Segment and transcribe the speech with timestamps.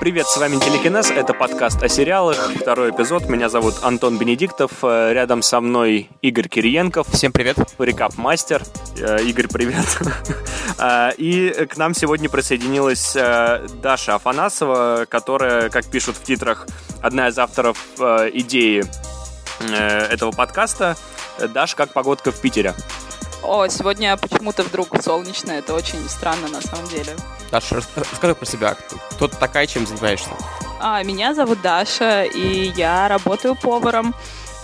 [0.00, 5.12] Привет, с вами Телекинез, это подкаст о сериалах, второй эпизод, меня зовут Антон Бенедиктов, э,
[5.12, 7.06] рядом со мной Игорь Кириенков.
[7.08, 7.58] Всем привет.
[7.78, 8.62] Рекап-мастер.
[8.96, 9.84] Э, Игорь, привет.
[10.78, 13.12] Э, и к нам сегодня присоединилась
[13.82, 16.66] Даша Афанасова, которая, как пишут в титрах,
[17.02, 18.84] одна из авторов идеи
[19.60, 20.96] этого подкаста.
[21.52, 22.74] Даш, как погодка в Питере?
[23.42, 27.16] О, сегодня почему-то вдруг солнечно, это очень странно на самом деле.
[27.50, 28.76] Даша, расскажи про себя.
[29.12, 30.30] Кто ты такая, чем занимаешься?
[30.80, 34.14] А, меня зовут Даша, и я работаю поваром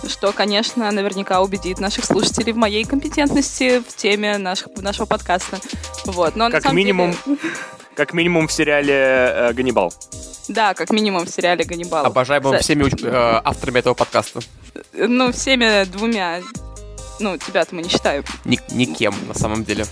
[0.07, 5.59] что, конечно, наверняка убедит наших слушателей в моей компетентности в теме наших, нашего подкаста.
[6.05, 6.35] Вот.
[6.35, 7.37] Но как минимум, деле...
[7.95, 9.93] как минимум в сериале э, «Ганнибал».
[10.47, 12.05] Да, как минимум в сериале «Ганнибал».
[12.05, 14.39] Обожаемым всеми э, авторами этого подкаста.
[14.93, 16.41] Ну, всеми двумя.
[17.19, 18.23] Ну, тебя-то мы не считаем.
[18.45, 19.85] Ни, никем, на самом деле.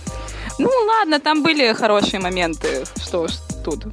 [0.58, 2.84] Ну ладно, там были хорошие моменты.
[3.02, 3.32] Что уж
[3.64, 3.86] тут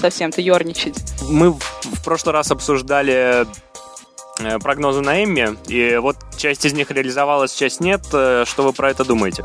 [0.00, 0.98] совсем-то ерничать.
[1.28, 3.46] Мы в прошлый раз обсуждали
[4.38, 8.02] э, прогнозы на Эмми, и вот часть из них реализовалась, часть нет.
[8.12, 9.44] Э, что вы про это думаете?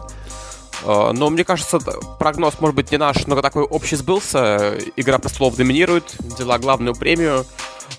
[0.83, 1.79] Э, но мне кажется,
[2.19, 4.77] прогноз, может быть, не наш, но такой общий сбылся.
[4.95, 7.45] Игра престолов доминирует, взяла главную премию.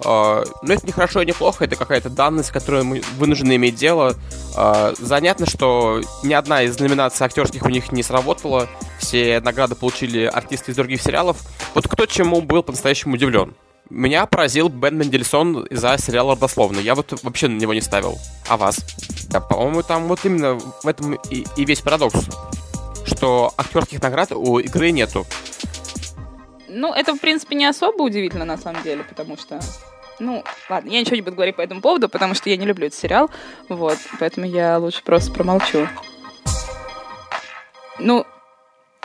[0.04, 3.56] А, но это не хорошо и не плохо, это какая-то данность, с которой мы вынуждены
[3.56, 4.14] иметь дело.
[4.56, 8.68] А, занятно, что ни одна из номинаций актерских у них не сработала.
[8.98, 11.38] Все награды получили артисты из других сериалов.
[11.74, 13.54] Вот кто чему был по-настоящему удивлен?
[13.88, 16.80] Меня поразил Бен Мендельсон за сериал «Родословно».
[16.80, 18.18] Я вот вообще на него не ставил.
[18.48, 18.80] А вас?
[19.28, 22.18] Да, по-моему, там вот именно в этом и, и весь парадокс.
[23.04, 25.24] Что актерских наград у игры нету.
[26.68, 29.60] Ну, это, в принципе, не особо удивительно, на самом деле, потому что...
[30.18, 32.86] Ну, ладно, я ничего не буду говорить по этому поводу, потому что я не люблю
[32.86, 33.30] этот сериал,
[33.68, 35.86] вот, поэтому я лучше просто промолчу.
[37.98, 38.24] Ну,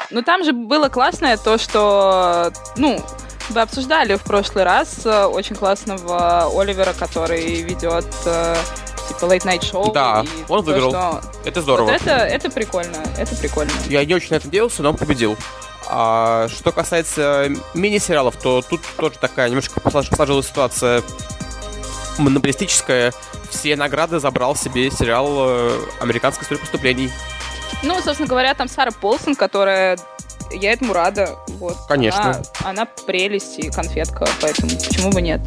[0.09, 3.03] ну там же было классное то, что, ну,
[3.49, 8.55] вы обсуждали в прошлый раз э, очень классного Оливера, который ведет э,
[9.09, 9.91] типа Late Night Show.
[9.93, 10.91] Да, он выиграл.
[10.91, 11.21] Что...
[11.43, 11.91] Это здорово.
[11.91, 13.71] Вот это, это прикольно, это прикольно.
[13.87, 15.35] Я не очень на это делался, но он победил.
[15.89, 21.03] А что касается мини-сериалов, то тут тоже такая немножко сложилась ситуация
[22.17, 23.13] монополистическая.
[23.49, 27.11] Все награды забрал себе сериал э, «Американская история преступлений».
[27.83, 29.97] Ну, собственно говоря, там Сара Полсон, которая
[30.51, 31.37] я этому рада.
[31.47, 31.77] Вот.
[31.87, 32.21] Конечно.
[32.23, 35.41] Она, она прелесть и конфетка, поэтому почему бы нет?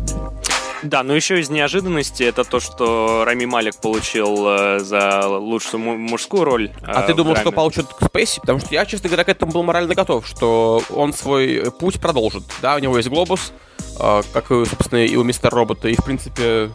[0.84, 6.44] Да, но еще из неожиданности это то, что Рами Малик получил э, за лучшую мужскую
[6.44, 6.72] роль.
[6.82, 7.40] Э, а ты думал, драме.
[7.40, 8.40] что получит Спейси?
[8.40, 12.44] Потому что я, честно говоря, к этому был морально готов, что он свой путь продолжит.
[12.60, 13.52] Да, у него есть глобус,
[13.98, 15.88] э, как, и, собственно, и у мистера Робота.
[15.88, 16.70] И, в принципе,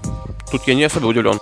[0.52, 1.40] тут я не особо удивлен.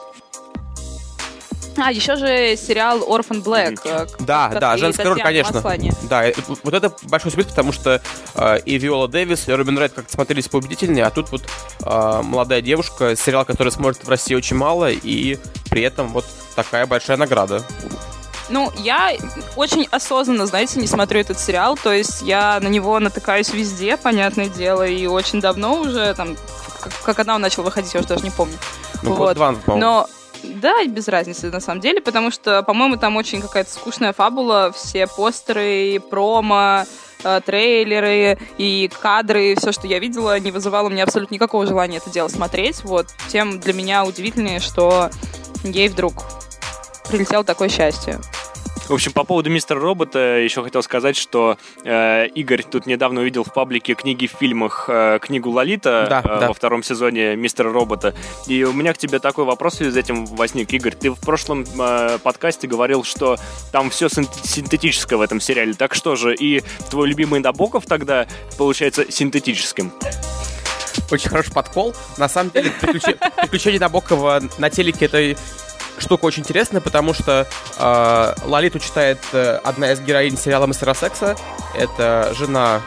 [1.78, 3.80] А, еще же сериал Orphan Black.
[3.86, 5.56] Э, да, да, женская роль, конечно.
[5.56, 5.94] Маслане.
[6.04, 6.26] Да,
[6.64, 8.02] вот это большой сюрприз, потому что
[8.36, 11.44] э, и Виола Дэвис, и Робин Райт как-то смотрелись поубедительнее, а тут вот
[11.84, 15.38] э, молодая девушка, сериал, который смотрит в России очень мало, и
[15.70, 17.64] при этом вот такая большая награда.
[18.50, 19.14] Ну, я
[19.56, 24.48] очень осознанно, знаете, не смотрю этот сериал, то есть я на него натыкаюсь везде, понятное
[24.48, 26.38] дело, и очень давно уже, там,
[26.80, 28.58] как, как она начала выходить, я уже даже не помню.
[29.04, 29.36] Ну, вот.
[29.36, 30.08] Два, Но
[30.44, 35.08] да, без разницы на самом деле, потому что, по-моему, там очень какая-то скучная фабула, все
[35.08, 36.86] постеры, промо,
[37.24, 42.10] э, трейлеры и кадры, все, что я видела, не вызывало мне абсолютно никакого желания это
[42.10, 42.84] дело смотреть.
[42.84, 43.08] Вот.
[43.30, 45.10] Тем для меня удивительнее, что
[45.64, 46.24] ей вдруг
[47.10, 48.20] прилетело такое счастье.
[48.88, 53.44] В общем, по поводу Мистера Робота еще хотел сказать, что э, Игорь тут недавно увидел
[53.44, 56.48] в паблике книги в фильмах э, книгу Лолита да, э, да.
[56.48, 58.16] во втором сезоне Мистера Робота.
[58.48, 60.72] И у меня к тебе такой вопрос с этим возник.
[60.72, 63.38] Игорь, ты в прошлом э, подкасте говорил, что
[63.74, 65.74] там все синтетическое в этом сериале.
[65.74, 68.26] Так что же, и твой любимый Набоков тогда
[68.58, 69.92] получается синтетическим?
[71.12, 71.94] Очень хороший подкол.
[72.18, 75.36] На самом деле, приключения Набокова на телеке это
[76.00, 77.48] штука очень интересная, потому что
[77.78, 81.36] э, Лолиту читает э, одна из героинь сериала «Мастера секса».
[81.76, 82.82] Это жена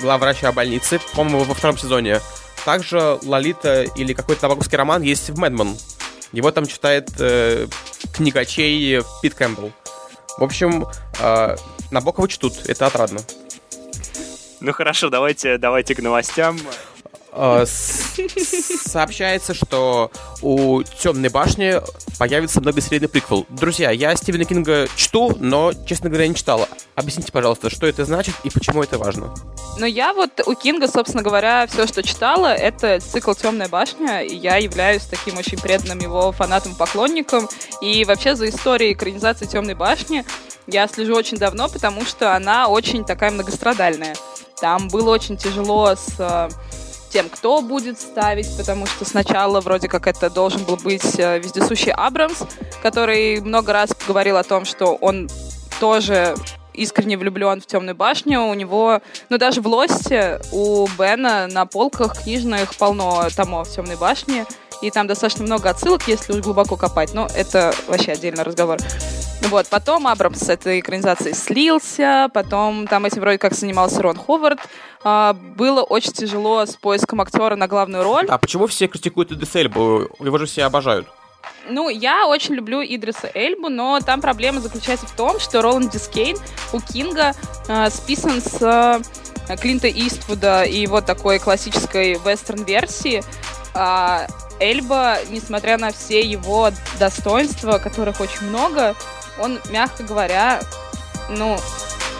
[0.00, 2.20] главврача больницы, по-моему, во втором сезоне.
[2.64, 5.76] Также Лолита или какой-то табаковский роман есть в «Мэдман».
[6.32, 7.66] Его там читает э,
[8.12, 9.72] книгачей Пит Кэмпбелл.
[10.38, 10.86] В общем,
[11.20, 11.56] э,
[11.90, 13.20] Набокова чтут, это отрадно.
[14.60, 16.58] Ну хорошо, давайте, давайте к новостям.
[17.36, 20.10] Э, сообщается, что
[20.40, 21.80] у Темной башни
[22.18, 23.44] появится многосерийный приквел.
[23.50, 26.66] Друзья, я Стивена Кинга чту, но, честно говоря, не читала.
[26.94, 29.34] Объясните, пожалуйста, что это значит и почему это важно?
[29.78, 34.34] Ну, я вот у Кинга, собственно говоря, все, что читала, это цикл «Темная башня», и
[34.34, 37.48] я являюсь таким очень преданным его фанатом-поклонником.
[37.82, 40.24] И вообще за историей экранизации «Темной башни»
[40.66, 44.16] я слежу очень давно, потому что она очень такая многострадальная.
[44.58, 46.48] Там было очень тяжело с
[47.16, 51.90] тем, кто будет ставить, потому что сначала вроде как это должен был быть э, вездесущий
[51.90, 52.42] Абрамс,
[52.82, 55.30] который много раз говорил о том, что он
[55.80, 56.34] тоже
[56.74, 58.42] искренне влюблен в Темную башню.
[58.42, 64.44] У него, ну даже в Лосте у Бена на полках книжных полно томов Темной башни.
[64.82, 67.14] И там достаточно много отсылок, если уж глубоко копать.
[67.14, 68.76] Но это вообще отдельный разговор.
[69.48, 74.58] Вот, потом Абрамс с этой экранизацией слился, потом там этим вроде как занимался Рон Ховард.
[75.04, 78.26] А, было очень тяжело с поиском актера на главную роль.
[78.28, 80.08] А почему все критикуют Идриса Эльбу?
[80.18, 81.06] Его же все обожают.
[81.68, 86.36] Ну, я очень люблю Идриса Эльбу, но там проблема заключается в том, что Роланд Дискейн
[86.72, 87.32] у Кинга
[87.68, 93.22] э, списан с э, Клинта Иствуда и его такой классической вестерн-версии.
[93.74, 94.26] А
[94.58, 98.94] Эльба, несмотря на все его достоинства, которых очень много,
[99.38, 100.60] он, мягко говоря,
[101.28, 101.58] ну,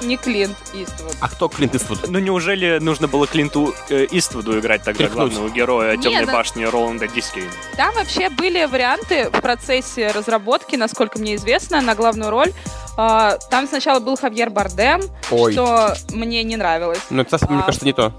[0.02, 1.14] не Клинт Иствуд.
[1.20, 2.08] А кто Клинт Иствуд?
[2.08, 5.32] Ну неужели нужно было Клинту э, Иствуду играть тогда Тряхнуть.
[5.32, 7.50] главного героя Темной Нет, башни Роланда Дискейна?
[7.76, 12.52] Там вообще были варианты в процессе разработки, насколько мне известно, на главную роль.
[12.98, 15.52] Э, там сначала был Хавьер Бардем, Ой.
[15.52, 17.00] что мне не нравилось.
[17.10, 18.12] Ну это, а, мне кажется, не то.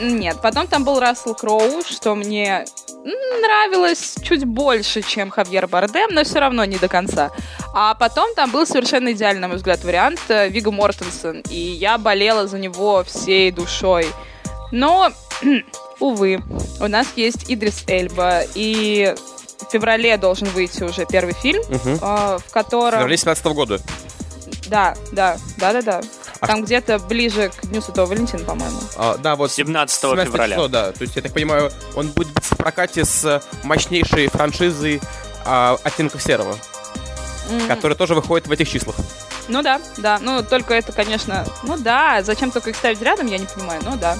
[0.00, 2.64] Нет, потом там был Рассел Кроу, что мне
[3.04, 7.30] нравилось чуть больше, чем Хавьер Бардем, но все равно не до конца.
[7.74, 11.98] А потом там был совершенно идеальный, на мой взгляд, вариант э, Вига Мортенсен, и я
[11.98, 14.06] болела за него всей душой.
[14.72, 15.10] Но,
[16.00, 16.42] увы,
[16.80, 19.14] у нас есть Идрис Эльба, и
[19.66, 21.96] в феврале должен выйти уже первый фильм, угу.
[22.00, 22.98] в котором...
[22.98, 23.80] В феврале 17 года.
[24.68, 26.00] Да, да, да, да, да.
[26.40, 28.78] А Там где-то ближе к Дню Святого Валентина, по-моему.
[28.96, 30.56] А, да, вот 17, 17 февраля.
[30.56, 30.92] Число, да.
[30.92, 35.00] То есть, я так понимаю, он будет в прокате с мощнейшей франшизой
[35.44, 36.56] а, «Оттенков серого»,
[37.48, 37.66] mm-hmm.
[37.66, 38.96] которая тоже выходит в этих числах.
[39.48, 40.18] Ну да, да.
[40.20, 41.46] Ну, только это, конечно...
[41.62, 43.80] Ну да, зачем только их ставить рядом, я не понимаю.
[43.84, 44.16] Ну да.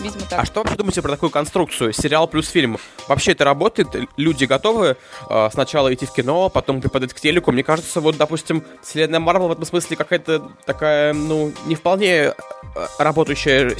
[0.00, 0.40] Видимо, так.
[0.40, 1.92] А что вообще думаете про такую конструкцию?
[1.92, 2.78] Сериал плюс фильм.
[3.08, 3.88] Вообще это работает?
[4.16, 4.96] Люди готовы
[5.28, 7.52] э, сначала идти в кино, потом припадать к телеку?
[7.52, 12.32] Мне кажется, вот, допустим, вселенная Марвел в этом смысле какая-то такая, ну, не вполне э,
[12.98, 13.74] работающая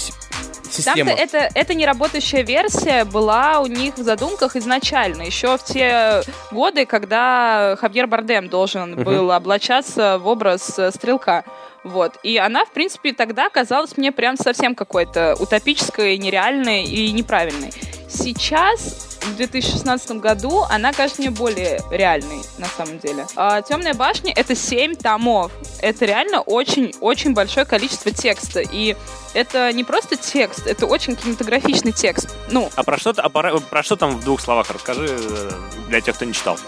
[0.71, 1.11] система.
[1.11, 6.23] Там-то это, это не работающая версия была у них в задумках изначально, еще в те
[6.51, 9.05] годы, когда Хавьер Бардем должен uh-huh.
[9.05, 11.45] был облачаться в образ э, стрелка.
[11.85, 12.17] Вот.
[12.23, 17.73] И она, в принципе, тогда казалась мне прям совсем какой-то утопической, нереальной и неправильной.
[18.09, 23.27] Сейчас, в 2016 году, она кажется мне более реальной, на самом деле.
[23.37, 25.53] А, «Темная башня»— это 7 томов.
[25.83, 28.61] Это реально очень-очень большое количество текста.
[28.61, 28.97] И
[29.35, 32.35] это не просто текст, это очень кинематографичный текст.
[32.51, 32.71] Ну.
[32.75, 35.51] А про что, а про, про что там в двух словах расскажи э,
[35.89, 36.59] для тех, кто не читал?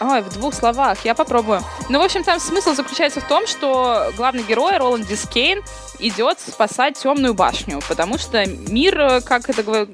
[0.00, 1.62] Ой, в двух словах, я попробую.
[1.88, 5.62] Ну, в общем, там смысл заключается в том, что главный герой Роланд Дискейн
[5.98, 9.88] идет спасать темную башню, потому что мир, как это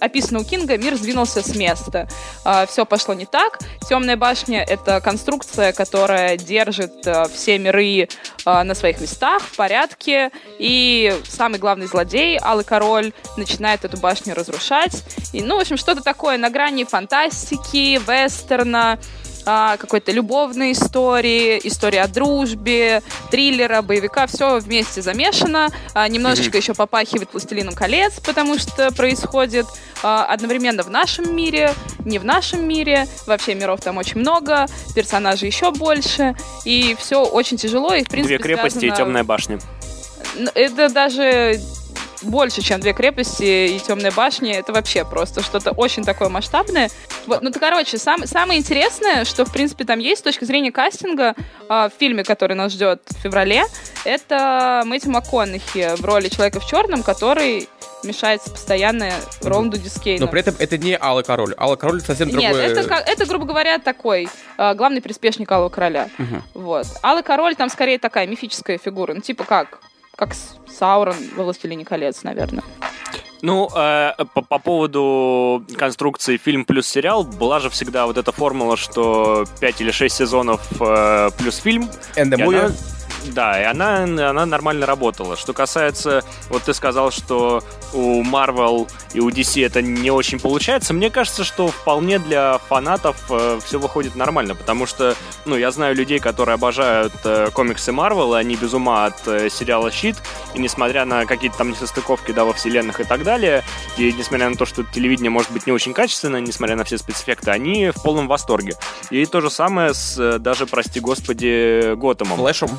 [0.00, 2.08] описано у Кинга, мир сдвинулся с места.
[2.44, 3.60] А, Все пошло не так.
[3.88, 8.08] Темная башня— это конструкция, которая держит а, все миры
[8.44, 14.34] а, на своих местах, в порядке, и самый главный злодей, Алый Король, начинает эту башню
[14.34, 15.04] разрушать.
[15.32, 18.98] И, ну, в общем, что-то такое на грани фантастики, вестерна,
[19.46, 25.68] а, какой-то любовной истории, истории о дружбе, триллера, боевика, все вместе замешано.
[25.94, 26.60] А, немножечко mm-hmm.
[26.60, 29.66] еще попахивает «Пластилином колец», потому что происходит
[30.02, 31.72] а, одновременно в нашем мире,
[32.04, 33.06] не в нашем мире.
[33.26, 36.34] Вообще миров там очень много, персонажей еще больше,
[36.64, 37.94] и все очень тяжело.
[37.94, 38.94] И, в принципе, Две крепости связано...
[38.94, 39.58] и темная башня.
[40.54, 41.60] Это даже
[42.24, 44.58] больше, чем две крепости и темная башня.
[44.58, 46.90] Это вообще просто что-то очень такое масштабное.
[47.26, 50.72] Вот, ну, то, короче, сам, самое интересное, что, в принципе, там есть с точки зрения
[50.72, 53.64] кастинга э, в фильме, который нас ждет в феврале,
[54.04, 57.68] это Мэтью МакКонахи в роли Человека в черном, который
[58.04, 59.12] мешается постоянно
[59.42, 60.26] Роланду Дискейну.
[60.26, 61.54] Но при этом это не Алый Король.
[61.58, 62.48] Алый Король совсем другой.
[62.48, 64.28] Нет, это, это, грубо говоря, такой
[64.58, 66.08] э, главный приспешник Алого Короля.
[66.18, 66.62] Угу.
[66.62, 66.86] Вот.
[67.02, 69.14] Алый Король там скорее такая мифическая фигура.
[69.14, 69.80] Ну, типа как
[70.16, 70.34] как
[70.68, 72.64] Саурон во «Властелине колец», наверное.
[73.42, 78.78] Ну, э, по, по поводу конструкции фильм плюс сериал, была же всегда вот эта формула,
[78.78, 81.90] что 5 или 6 сезонов э, плюс фильм.
[82.16, 82.58] And the movie.
[82.58, 82.74] Она,
[83.32, 85.36] да, и она, она нормально работала.
[85.36, 87.62] Что касается, вот ты сказал, что
[87.92, 93.16] у Marvel и у DC это не очень получается, мне кажется, что вполне для фанатов
[93.30, 95.14] э, все выходит нормально, потому что,
[95.44, 99.48] ну, я знаю людей, которые обожают э, комиксы Marvel, и они без ума от э,
[99.48, 100.16] сериала «Щит»,
[100.54, 103.62] и несмотря на какие-то там несостыковки, да, во вселенных и так далее,
[103.96, 107.50] и несмотря на то, что телевидение может быть не очень качественное, несмотря на все спецэффекты,
[107.50, 108.74] они в полном восторге.
[109.10, 112.38] И то же самое с даже, прости господи, Готэмом.
[112.38, 112.70] Флэшем?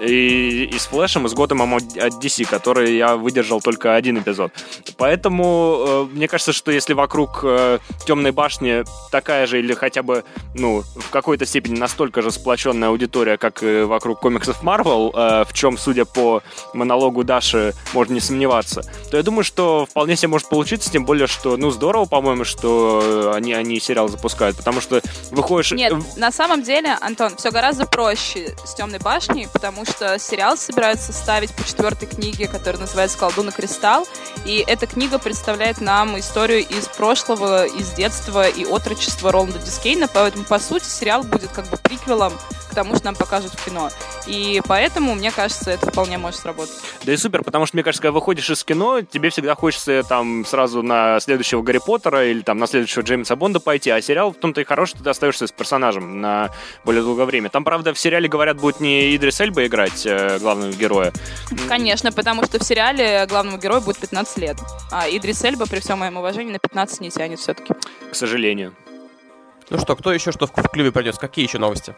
[0.00, 4.52] И, и с Флэшем, и с Готэмом от DC, который я выдержал только один эпизод.
[4.96, 10.24] Поэтому э, мне кажется, что если вокруг э, Темной башни такая же или хотя бы,
[10.54, 15.52] ну, в какой-то степени настолько же сплоченная аудитория, как и вокруг комиксов Marvel, э, в
[15.52, 16.42] чем, судя по
[16.74, 21.26] монологу Даши, можно не сомневаться, то я думаю, что вполне себе может получиться, тем более,
[21.26, 25.72] что, ну, здорово, по-моему, что они, они сериал запускают, потому что выходишь...
[25.72, 31.12] Нет, на самом деле, Антон, все гораздо проще с Темной башней, потому что сериал собираются
[31.12, 34.06] ставить по четвертой книге, которая называется «Колдун и кристалл»,
[34.44, 40.44] и эта книга представляет нам историю из прошлого, из детства и отрочества Роланда Дискейна, поэтому,
[40.44, 42.32] по сути, сериал будет как бы приквелом
[42.70, 43.90] к тому, что нам покажут в кино.
[44.26, 46.74] И поэтому, мне кажется, это вполне может сработать.
[47.02, 50.46] Да и супер, потому что, мне кажется, когда выходишь из кино, тебе всегда хочется там
[50.46, 54.36] сразу на следующего Гарри Поттера или там на следующего Джеймса Бонда пойти, а сериал в
[54.36, 56.50] том-то и хорош, что ты остаешься с персонажем на
[56.84, 57.48] более долгое время.
[57.50, 61.12] Там, правда, в сериале, говорят, будет не Идрис Эльба играть э, главного героя.
[61.68, 64.56] Конечно, потому что в сериале главному герою будет 15 лет,
[64.90, 67.74] а Идрис Эльба, при всем моем уважении, на 15 не тянет все-таки.
[68.10, 68.74] К сожалению.
[69.70, 71.16] Ну что, кто еще что в клюве принес?
[71.16, 71.94] Какие еще новости?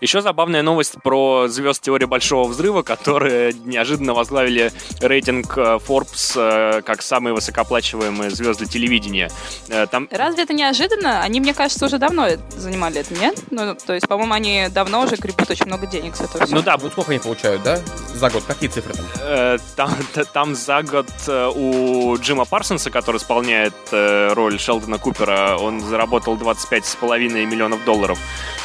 [0.00, 6.82] Еще забавная новость про звезд теории Большого Взрыва, которые неожиданно возглавили рейтинг э, Forbes э,
[6.82, 9.30] как самые высокооплачиваемые звезды телевидения.
[9.68, 10.08] Э, там...
[10.10, 11.22] Разве это неожиданно?
[11.22, 13.38] Они, мне кажется, уже давно занимали это, нет?
[13.50, 16.58] Ну, то есть, по-моему, они давно уже гребут очень много денег с этого всего.
[16.58, 17.80] Ну да, вот сколько они получают, да?
[18.14, 18.44] За год?
[18.46, 19.58] Какие цифры там?
[19.76, 19.90] Там,
[20.32, 27.84] там за год у Джима Парсонса, который исполняет роль Шелдона Купера, он заработал 25,5 миллионов
[27.84, 28.18] долларов.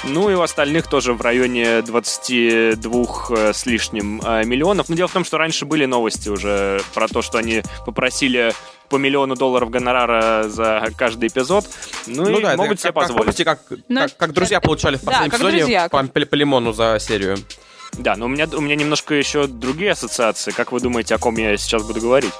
[0.03, 4.89] Ну и у остальных тоже тоже в районе 22 э, с лишним э, миллионов.
[4.89, 8.53] Но дело в том, что раньше были новости уже про то, что они попросили
[8.89, 11.65] по миллиону долларов гонорара за каждый эпизод.
[12.07, 13.23] Ну, ну и да, могут себе как, позволить.
[13.23, 14.01] Помните, как, Но...
[14.01, 15.89] как, как друзья получали в последнем да, сезоне друзья.
[15.89, 17.37] по, по, по лимону за серию.
[17.93, 20.51] Да, но у меня, у меня немножко еще другие ассоциации.
[20.51, 22.33] Как вы думаете, о ком я сейчас буду говорить?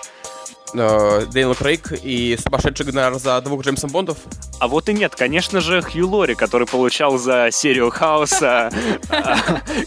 [0.73, 4.17] Э, Дэниел Крейг и сумасшедший гонорар за двух Джеймсом Бондов?
[4.59, 5.15] А вот и нет.
[5.15, 8.71] Конечно же, Хью Лори, который получал за серию Хаоса,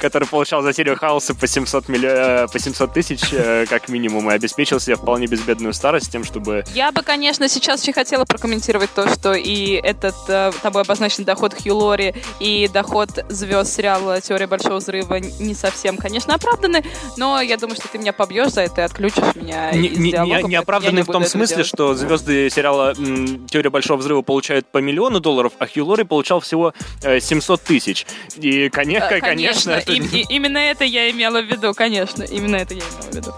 [0.01, 4.35] который получал за серию Хаоса по 700 э, по 700 тысяч, э, как минимум, и
[4.35, 6.65] обеспечил себе вполне безбедную старость тем, чтобы...
[6.73, 11.55] Я бы, конечно, сейчас очень хотела прокомментировать то, что и этот э, тобой обозначенный доход
[11.55, 16.85] Хью Лори и доход звезд сериала «Теория большого взрыва» не совсем, конечно, оправданы,
[17.17, 20.49] но я думаю, что ты меня побьешь за это и отключишь меня из диалога.
[20.73, 21.69] Не, оправданы в том смысле, делать.
[21.69, 26.73] что звезды сериала «Теория большого взрыва» получают по миллиону долларов, а Хью Лори получал всего
[27.03, 28.07] 700 э, тысяч.
[28.37, 29.93] И, конечно, э, конечно, это...
[29.93, 33.35] и, именно это я имела в виду, конечно, именно это я имела в виду.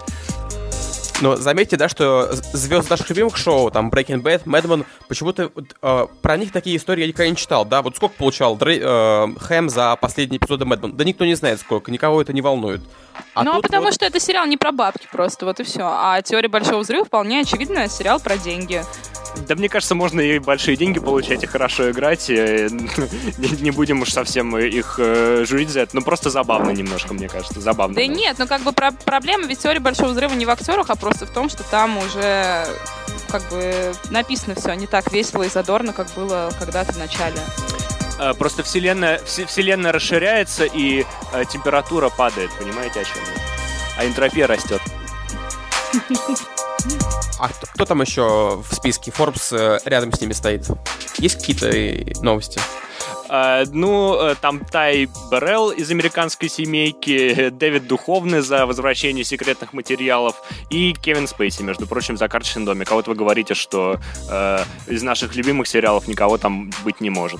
[1.21, 6.37] Но заметьте, да, что звезд наших любимых шоу, там, Breaking Bad, Madman, почему-то э, про
[6.37, 7.81] них такие истории я никогда не читал, да?
[7.81, 10.91] Вот сколько получал Дрей, э, Хэм за последние эпизоды Madman?
[10.93, 12.81] Да никто не знает сколько, никого это не волнует.
[13.33, 13.93] А ну, а потому вот...
[13.93, 15.83] что это сериал не про бабки просто, вот и все.
[15.83, 18.83] А «Теория большого взрыва» вполне очевидно сериал про деньги.
[19.47, 22.29] Да мне кажется, можно и большие деньги получать, и хорошо играть.
[22.29, 22.33] И
[23.61, 25.95] не будем уж совсем их э, журить за это.
[25.95, 27.59] Ну, просто забавно немножко, мне кажется.
[27.59, 27.95] Забавно.
[27.95, 30.95] Да нет, ну как бы про проблема ведь теория Большого Взрыва не в актерах, а
[30.95, 32.65] просто в том, что там уже
[33.29, 37.39] как бы написано все не так весело и задорно, как было когда-то в начале.
[38.19, 43.41] Э, просто вселенная, вселенная расширяется, и э, температура падает, понимаете, о чем я?
[43.97, 44.81] А энтропия растет.
[47.39, 49.11] А кто, кто там еще в списке?
[49.11, 50.67] Forbes э, рядом с ними стоит.
[51.17, 52.59] Есть какие-то э, новости?
[53.27, 60.35] Uh, ну, э, там Тай Берел из американской семейки, Дэвид Духовный за возвращение секретных материалов
[60.69, 62.91] и Кевин Спейси, между прочим, за карточный домик.
[62.91, 63.99] А вот вы говорите, что
[64.29, 67.39] uh, из наших любимых сериалов никого там быть не может.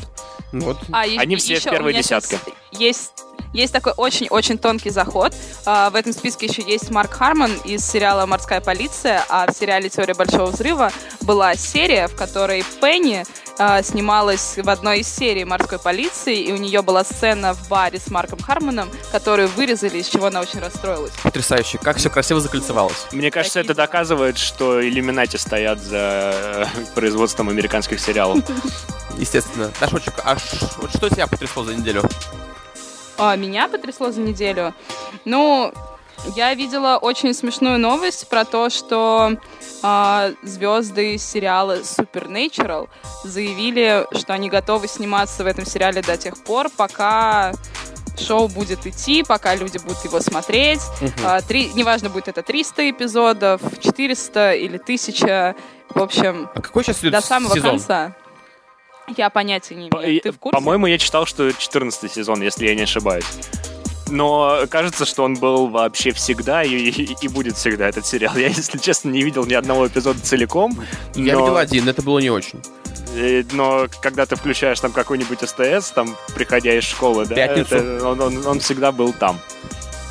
[0.51, 0.77] Вот.
[0.91, 2.39] А, Они все в первой десятке.
[2.71, 3.11] Есть
[3.55, 5.33] есть такой очень-очень тонкий заход.
[5.65, 9.84] А, в этом списке еще есть Марк Хармон из сериала «Морская полиция», а в сериале
[9.89, 13.23] «Теория большого взрыва» была серия, в которой Пенни
[13.57, 17.99] а, снималась в одной из серий «Морской полиции», и у нее была сцена в баре
[17.99, 21.13] с Марком Хармоном, которую вырезали, из чего она очень расстроилась.
[21.23, 21.77] Потрясающе.
[21.77, 23.07] Как все красиво закольцевалось.
[23.11, 23.71] Мне кажется, Такие...
[23.71, 26.65] это доказывает, что иллюминати стоят за э,
[26.95, 28.39] производством американских сериалов.
[29.17, 29.71] Естественно.
[29.79, 32.03] Дашочек, а что тебя потрясло за неделю?
[33.17, 34.73] а, меня потрясло за неделю.
[35.23, 35.73] Ну,
[36.35, 39.37] я видела очень смешную новость про то, что
[39.81, 42.89] а, звезды сериала Supernatural
[43.23, 47.53] заявили, что они готовы сниматься в этом сериале до тех пор, пока
[48.19, 50.81] шоу будет идти, пока люди будут его смотреть.
[51.23, 55.55] А, три, неважно, будет это 300 эпизодов, 400 или 1000.
[55.89, 57.71] В общем, а какой сейчас до самого сезон?
[57.71, 58.15] конца.
[59.15, 60.21] Я понятия не имею.
[60.21, 60.55] Ты в курсе?
[60.55, 63.25] По-моему, я читал, что 14 сезон, если я не ошибаюсь.
[64.09, 68.35] Но кажется, что он был вообще всегда и, и, и будет всегда этот сериал.
[68.35, 70.79] Я, если честно, не видел ни одного эпизода целиком.
[71.15, 71.39] Я но...
[71.41, 72.61] видел один, это было не очень.
[73.53, 78.45] Но когда ты включаешь там какой-нибудь СТС, там, приходя из школы, да, это, он, он,
[78.45, 79.39] он всегда был там.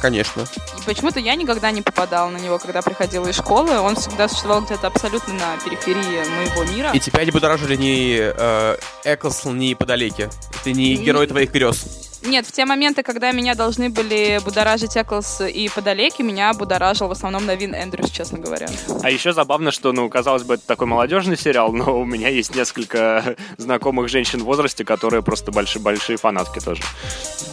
[0.00, 0.42] Конечно.
[0.42, 3.78] И почему-то я никогда не попадала на него, когда приходила из школы.
[3.78, 6.90] Он всегда существовал где-то абсолютно на периферии моего мира.
[6.92, 10.28] И тебя не будоражили ни э, Эклс, ни Подалеки.
[10.62, 12.13] Ты не герой твоих грез.
[12.24, 17.12] Нет, в те моменты, когда меня должны были будоражить Эклс и Подалеки, меня будоражил в
[17.12, 18.66] основном Новин Эндрюс, честно говоря.
[19.02, 22.54] А еще забавно, что, ну, казалось бы, это такой молодежный сериал, но у меня есть
[22.54, 26.82] несколько знакомых женщин в возрасте, которые просто большие-большие фанатки тоже.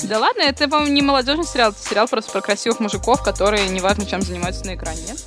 [0.03, 4.05] Да ладно, это, по-моему, не молодежный сериал, это сериал просто про красивых мужиков, которые неважно
[4.05, 5.23] чем занимаются на экране, нет?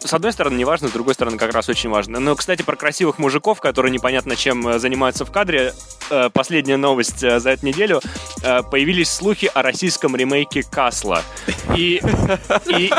[0.00, 2.20] С одной стороны, не важно, с другой стороны, как раз очень важно.
[2.20, 5.74] Но, кстати, про красивых мужиков, которые непонятно чем э, занимаются в кадре,
[6.10, 8.00] э, последняя новость э, за эту неделю.
[8.70, 11.22] Появились слухи о российском ремейке Касла.
[11.76, 12.00] И...
[12.68, 12.90] и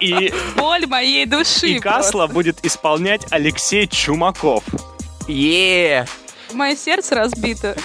[0.00, 1.68] и Боль моей души.
[1.68, 4.64] И Касла будет исполнять Алексей Чумаков.
[5.28, 6.06] Е!
[6.52, 7.76] Мое сердце разбито.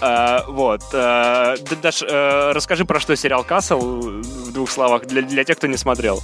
[0.00, 0.82] Uh, вот.
[0.92, 5.66] Uh, Даш, uh, расскажи, про что сериал Касл в двух словах для, для тех, кто
[5.66, 6.22] не смотрел.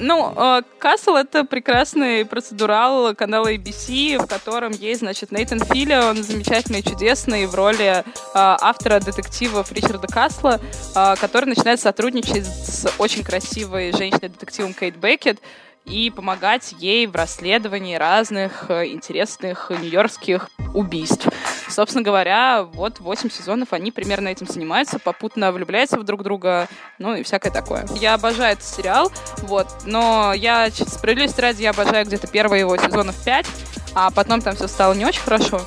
[0.00, 6.82] Ну, Касл— это прекрасный процедурал канала ABC, в котором есть, значит, Нейтан Филли, он замечательный,
[6.82, 10.60] чудесный в роли автора детективов Ричарда Касла,
[11.20, 15.40] который начинает сотрудничать с очень красивой женщиной-детективом Кейт Беккет,
[15.84, 21.28] и помогать ей в расследовании разных э, интересных нью-йоркских убийств.
[21.74, 26.68] Собственно говоря, вот 8 сезонов они примерно этим занимаются, попутно влюбляются в друг друга,
[27.00, 27.84] ну и всякое такое.
[27.96, 33.16] Я обожаю этот сериал, вот, но я, справедливости ради, я обожаю где-то первые его сезонов
[33.24, 33.46] 5,
[33.96, 35.60] а потом там все стало не очень хорошо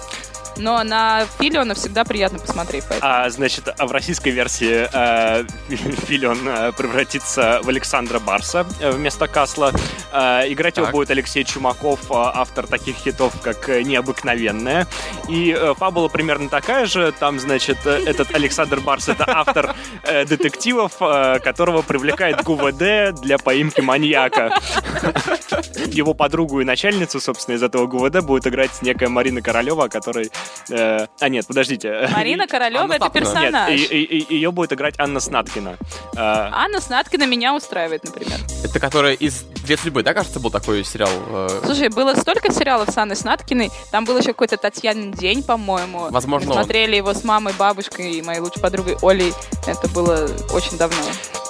[0.57, 2.83] но на Филиона всегда приятно посмотреть.
[2.89, 3.11] Поэтому.
[3.11, 5.45] А, значит, а в российской версии э,
[6.07, 9.71] Филион э, превратится в Александра Барса э, вместо Касла.
[10.11, 10.83] Э, играть так.
[10.83, 14.87] его будет Алексей Чумаков, э, автор таких хитов, как «Необыкновенная».
[15.27, 17.13] И э, фабула примерно такая же.
[17.19, 23.81] Там, значит, этот Александр Барс— это автор э, детективов, э, которого привлекает ГУВД для поимки
[23.81, 24.53] маньяка.
[25.87, 30.31] Его подругу и начальницу, собственно, из этого ГУВД будет играть некая Марина Королева, которой
[30.69, 32.09] Э, а, нет, подождите.
[32.13, 33.69] Марина Королева это персонаж.
[33.69, 35.77] Нет, ее будет играть Анна Снаткина.
[36.15, 38.39] Э, Анна Снаткина меня устраивает, например.
[38.63, 41.09] Это которая из «Две судьбы», да, кажется, был такой сериал?
[41.29, 41.61] Э?
[41.65, 43.71] Слушай, было столько сериалов с Анной Снаткиной.
[43.91, 46.07] Там был еще какой-то Татьянин день, по-моему.
[46.09, 46.49] Возможно.
[46.49, 49.33] Мы смотрели его с мамой, бабушкой и моей лучшей подругой Олей.
[49.65, 51.03] Это было очень давно.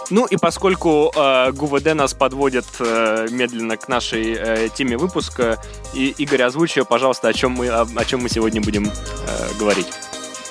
[0.09, 5.61] Ну и поскольку э, ГУВД нас подводит э, медленно к нашей э, теме выпуска,
[5.93, 8.89] и Игорь, озвучи, пожалуйста, о чем мы, о, о чем мы сегодня будем э,
[9.59, 9.87] говорить.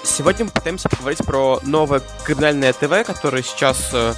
[0.05, 4.13] Сегодня мы пытаемся поговорить про новое криминальное ТВ, которое сейчас э,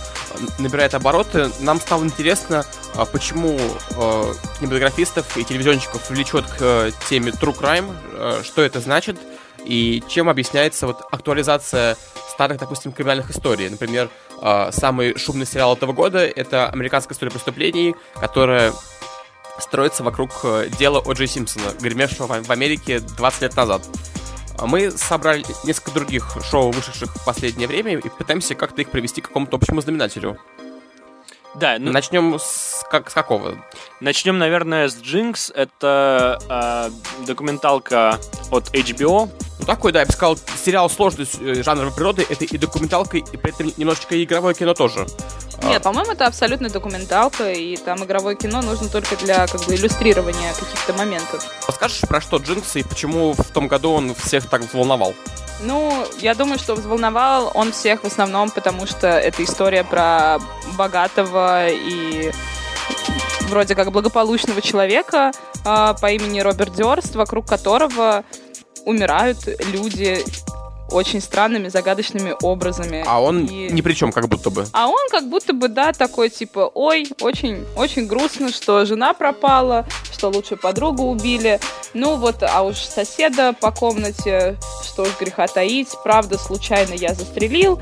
[0.58, 1.50] набирает обороты.
[1.60, 7.94] Нам стало интересно, э, почему э, кинематографистов и телевизионщиков влечет к э, теме True Crime,
[8.12, 9.16] э, что это значит,
[9.64, 11.96] и чем объясняется вот актуализация
[12.28, 13.68] старых, допустим, криминальных историй.
[13.68, 14.08] Например,
[14.72, 18.72] самый шумный сериал этого года— это «Американская история преступлений», которая
[19.58, 21.12] строится вокруг э, дела О.
[21.12, 23.82] Джей Симпсона, гремевшего в Америке 20 лет назад.
[24.58, 29.20] А мы собрали несколько других шоу, вышедших в последнее время, и пытаемся как-то их привести
[29.20, 30.38] к какому-то общему знаменателю.
[31.54, 31.92] Да, ну...
[31.92, 33.56] Начнем с, как, с какого?
[34.00, 35.50] Начнем, наверное, с Джинкс.
[35.54, 38.18] Это э, документалка
[38.50, 39.30] от HBO.
[39.58, 42.26] Ну, такой, да, я бы сказал, сериал сложный э, жанровой природы.
[42.28, 45.06] Это и документалка, и при этом немножечко и игровое кино тоже.
[45.64, 50.52] Нет, по-моему, это абсолютно документалка, и там игровое кино нужно только для как бы иллюстрирования
[50.52, 51.44] каких-то моментов.
[51.66, 55.14] Расскажешь, про что Джинкс и почему в том году он всех так взволновал?
[55.60, 60.38] Ну, я думаю, что взволновал он всех в основном, потому что это история про
[60.76, 62.30] богатого и
[63.48, 65.32] вроде как благополучного человека
[65.64, 68.24] э, по имени Роберт Дёрст, вокруг которого
[68.84, 69.38] умирают
[69.72, 70.24] люди
[70.90, 73.04] очень странными, загадочными образами.
[73.06, 73.70] А он и...
[73.70, 74.66] ни при чем, как будто бы.
[74.72, 79.86] А он как будто бы, да, такой типа, ой, очень, очень грустно, что жена пропала,
[80.12, 81.60] что лучшую подругу убили.
[81.94, 87.80] Ну вот, а уж соседа по комнате, что уж греха таить, правда, случайно я застрелил.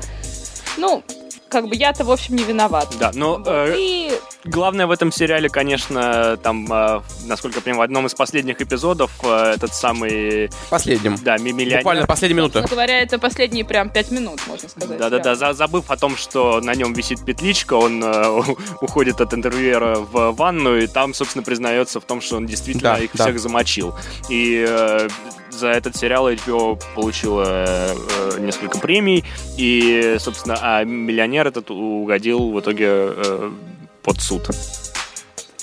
[0.77, 1.03] Ну,
[1.49, 2.95] как бы я-то, в общем, не виноват.
[2.99, 3.47] Да, но вот.
[3.47, 4.11] э, и...
[4.45, 9.11] главное в этом сериале, конечно, там, э, насколько я понимаю, в одном из последних эпизодов
[9.23, 10.49] э, этот самый...
[10.69, 11.17] Последним.
[11.21, 11.77] Да, миллионер.
[11.77, 12.61] Буквально последние минуты.
[12.61, 14.97] говоря, это последние прям пять минут, можно сказать.
[14.97, 18.43] Да-да-да, за, забыв о том, что на нем висит петличка, он э,
[18.81, 22.99] уходит от интервьюера в ванну, и там, собственно, признается в том, что он действительно да,
[22.99, 23.25] их да.
[23.25, 23.95] всех замочил.
[24.29, 25.07] И э,
[25.57, 29.25] за этот сериал HBO получила э, несколько премий,
[29.57, 33.51] и, собственно, а миллионер этот угодил в итоге э,
[34.03, 34.49] под суд.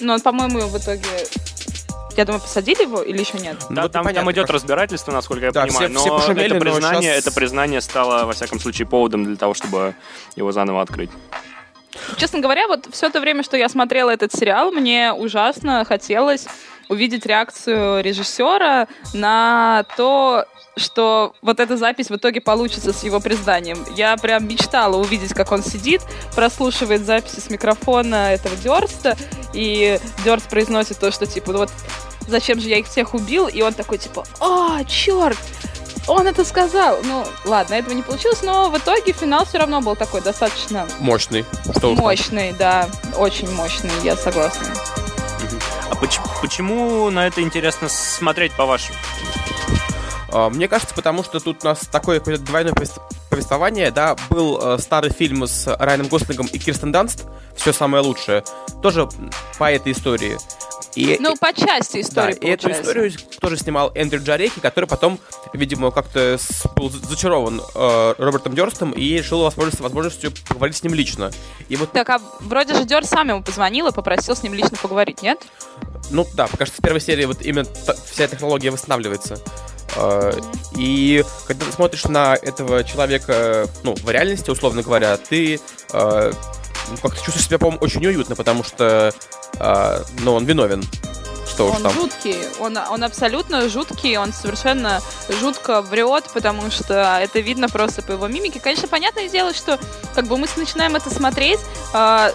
[0.01, 1.09] Ну, он, по-моему, в итоге
[2.17, 3.57] я думаю, посадили его или еще нет?
[3.71, 4.55] Да, ну, там, там идет как...
[4.55, 5.89] разбирательство, насколько я да, понимаю.
[5.89, 7.27] Все, но все пошумели, это признание, но сейчас...
[7.27, 9.95] это признание стало, во всяком случае, поводом для того, чтобы
[10.37, 11.11] его заново открыть.
[12.17, 16.47] Честно говоря, вот все то время, что я смотрела этот сериал, мне ужасно хотелось
[16.89, 20.45] увидеть реакцию режиссера на то,
[20.77, 23.85] что вот эта запись в итоге получится с его признанием.
[23.97, 26.03] Я прям мечтала увидеть, как он сидит,
[26.35, 29.17] прослушивает записи с микрофона этого Дёрста,
[29.53, 31.71] и Дёрст произносит то, что типа, вот
[32.27, 35.39] зачем же я их всех убил, и он такой типа, о, черт,
[36.07, 36.99] он это сказал.
[37.05, 40.87] Ну, ладно, этого не получилось, но в итоге финал все равно был такой достаточно...
[41.01, 41.45] Мощный.
[41.77, 42.89] Что мощный, да.
[43.17, 44.67] Очень мощный, я согласна.
[45.95, 48.99] А почему, почему на это интересно смотреть, по-вашему?
[50.33, 52.75] А, мне кажется, потому что тут у нас такое какое-то двойное
[53.31, 57.27] повествование, да, был э, старый фильм с Райаном Гослингом и Кирстен Данст
[57.57, 58.43] «Все самое лучшее»,
[58.83, 59.09] тоже
[59.59, 60.37] по этой истории.
[60.95, 65.19] И, ну, по части истории, Да, и эту историю тоже снимал Эндрю Джареки, который потом,
[65.53, 66.39] видимо, как-то
[66.77, 71.31] был зачарован э, Робертом Дёрстом и решил воспользоваться возможностью поговорить с ним лично.
[71.69, 71.93] И вот...
[71.93, 75.41] Так, а вроде же Дёрст сам ему позвонил и попросил с ним лично поговорить, нет?
[76.11, 77.67] Ну, да, кажется, в первой серии вот именно
[78.07, 79.39] вся технология восстанавливается.
[79.97, 80.33] Э,
[80.77, 85.61] и когда ты смотришь на этого человека, ну, в реальности, условно говоря, ты
[85.93, 86.33] э,
[86.91, 89.13] ну, как-то чувствуешь себя, по-моему, очень уютно, потому что,
[89.59, 90.83] э, ну, он виновен.
[91.47, 91.87] Что уж там.
[91.87, 95.01] Он жуткий, он, он абсолютно жуткий, он совершенно
[95.41, 98.61] жутко врет, потому что это видно просто по его мимике.
[98.61, 99.79] Конечно, понятное дело, что
[100.15, 101.61] как бы мы начинаем это смотреть,
[101.93, 102.31] э,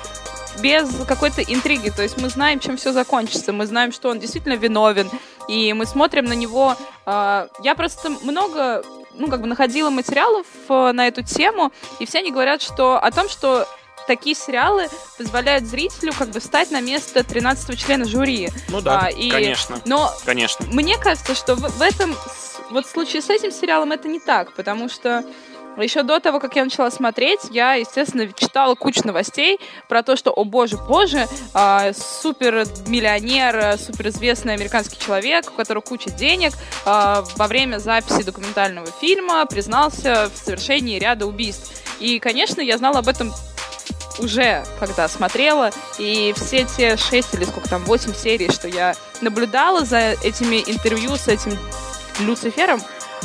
[0.62, 1.90] без какой-то интриги.
[1.90, 3.54] То есть мы знаем, чем все закончится.
[3.54, 5.10] Мы знаем, что он действительно виновен.
[5.48, 6.76] И мы смотрим на него.
[7.06, 8.84] Э, я просто много
[9.16, 13.12] ну, как бы находила материалов э, на эту тему, и все они говорят, что о
[13.12, 13.68] том, что
[14.10, 18.50] такие сериалы позволяют зрителю как бы встать на место 13 члена жюри.
[18.70, 19.30] Ну да, а, и...
[19.30, 19.80] конечно.
[19.86, 20.66] Но конечно.
[20.66, 22.16] мне кажется, что в, в этом,
[22.72, 25.24] вот в случае с этим сериалом это не так, потому что
[25.78, 30.32] еще до того, как я начала смотреть, я, естественно, читала кучу новостей про то, что,
[30.32, 37.48] о боже, боже, э, супер миллионер, суперизвестный американский человек, у которого куча денег, э, во
[37.48, 41.72] время записи документального фильма признался в совершении ряда убийств.
[42.00, 43.32] И, конечно, я знала об этом
[44.20, 49.86] уже когда смотрела, и все те шесть или сколько там, восемь серий, что я наблюдала
[49.86, 51.58] за этими интервью с этим
[52.20, 52.82] Люцифером,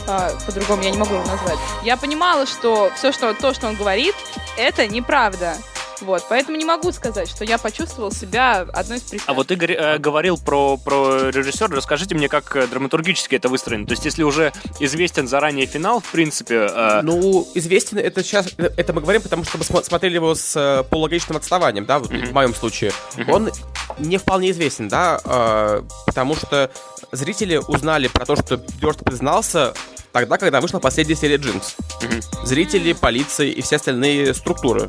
[0.06, 3.76] э, по-другому я не могу его назвать, я понимала, что все, что, то, что он
[3.76, 4.14] говорит,
[4.56, 5.56] это неправда.
[6.00, 9.22] Вот, поэтому не могу сказать, что я почувствовал себя одной из представителей.
[9.26, 11.68] А вот Игорь э, говорил про, про режиссера.
[11.74, 13.86] Расскажите мне, как э, драматургически это выстроено.
[13.86, 16.68] То есть, если уже известен заранее финал, в принципе...
[16.70, 17.00] Э...
[17.02, 18.48] Ну, известен это сейчас...
[18.56, 22.26] Это мы говорим, потому что мы смотрели его с э, полулогичным отставанием, да, вот mm-hmm.
[22.26, 22.92] в моем случае.
[23.16, 23.32] Mm-hmm.
[23.32, 23.50] Он
[23.98, 26.70] не вполне известен, да, э, потому что
[27.12, 29.74] зрители узнали про то, что Дёрст признался
[30.12, 31.76] тогда, когда вышла последняя серия Джинкс.
[32.00, 32.46] Mm-hmm.
[32.46, 34.88] Зрители, полиция и все остальные структуры.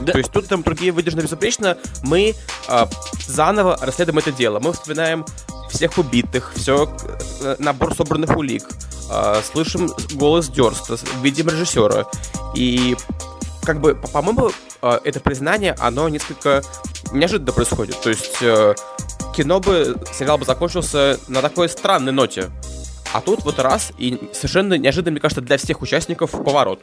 [0.00, 0.12] Да.
[0.12, 1.76] То есть тут там другие выдержаны безупречно.
[2.02, 2.34] Мы
[2.68, 2.86] э,
[3.26, 4.58] заново расследуем это дело.
[4.60, 5.24] Мы вспоминаем
[5.70, 6.92] всех убитых, все
[7.42, 8.68] э, набор собранных улик,
[9.10, 12.06] э, слышим голос Дерста, видим режиссера.
[12.54, 12.96] И
[13.62, 14.50] как бы, по-моему,
[14.82, 16.62] э, это признание, оно несколько
[17.12, 18.00] неожиданно происходит.
[18.00, 18.74] То есть э,
[19.36, 22.50] кино бы, сериал бы закончился на такой странной ноте.
[23.12, 26.80] А тут вот раз, и совершенно неожиданно, мне кажется, для всех участников поворот.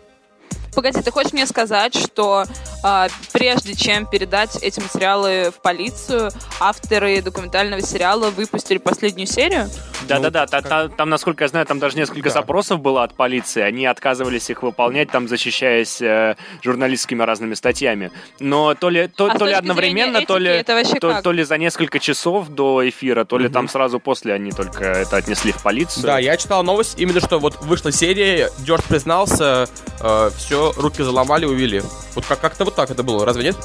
[0.78, 2.46] Погоди, ты хочешь мне сказать, что
[2.84, 9.72] э, прежде чем передать эти материалы в полицию, авторы документального сериала выпустили последнюю серию?
[10.08, 10.96] Да-да-да, ну, как...
[10.96, 12.36] там, насколько я знаю, там даже несколько да.
[12.36, 18.12] запросов было от полиции, они отказывались их выполнять, там защищаясь э, журналистскими разными статьями.
[18.40, 20.63] Но то ли, то, а то ли одновременно, этики, то, ли,
[21.02, 23.54] то, то ли за несколько часов до эфира, то ли угу.
[23.54, 26.04] там сразу после они только это отнесли в полицию.
[26.04, 29.68] Да, я читал новость именно, что вот вышла серия, Дёрт признался,
[30.02, 31.82] э, все, руки заломали, увели.
[32.15, 33.58] Вот как- как-то вот так это было, разве нет?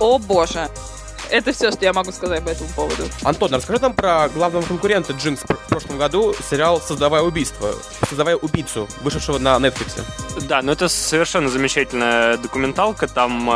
[0.00, 0.68] О боже.
[1.30, 3.04] Это все, что я могу сказать по этому поводу.
[3.22, 7.72] Антон, расскажи нам про главного конкурента Джинкс в прошлом году, сериал «Создавая убийство»,
[8.08, 10.02] «Создавая убийцу», вышедшего на Netflix.
[10.48, 13.48] Да, ну это совершенно замечательная документалка, там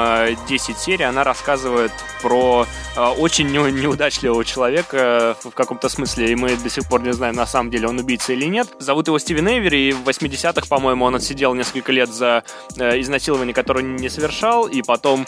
[0.49, 1.91] 10 э, серий, она рассказывает
[2.23, 7.35] про э, очень неудачливого человека в каком-то смысле, и мы до сих пор не знаем,
[7.35, 8.69] на самом деле он убийца или нет.
[8.79, 12.45] Зовут его Стивен Эйвери, и в 80-х, по-моему, он отсидел несколько лет за
[12.77, 15.27] э, изнасилование, которое не совершал, и потом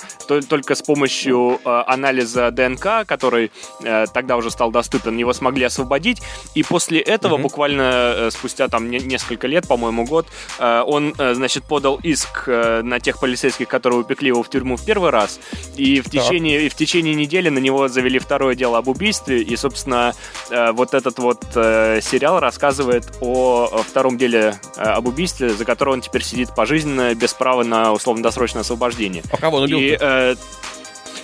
[0.48, 3.50] только с помощью анализа ДНК, который
[3.82, 6.22] э, тогда уже стал доступен, его смогли освободить,
[6.54, 7.42] и после этого, mm-hmm.
[7.42, 10.26] буквально э, спустя там не, несколько лет, по-моему, год,
[10.58, 14.76] э, он, э, значит, подал иск э, на тех полицейских, которые упекли его в тюрьму
[14.76, 15.40] в первый раз,
[15.76, 19.56] и в течение, и в течение недели на него завели второе дело об убийстве, и,
[19.56, 20.14] собственно,
[20.50, 25.92] э, вот этот вот э, сериал рассказывает о втором деле э, об убийстве, за которое
[25.92, 29.22] он теперь сидит пожизненно, без права на условно-досрочное освобождение.
[29.30, 29.78] А кого он убил?
[29.78, 30.36] И, э,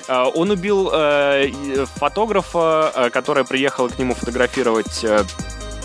[0.09, 1.51] он убил э,
[1.97, 5.25] фотографа, э, который приехал к нему фотографировать э,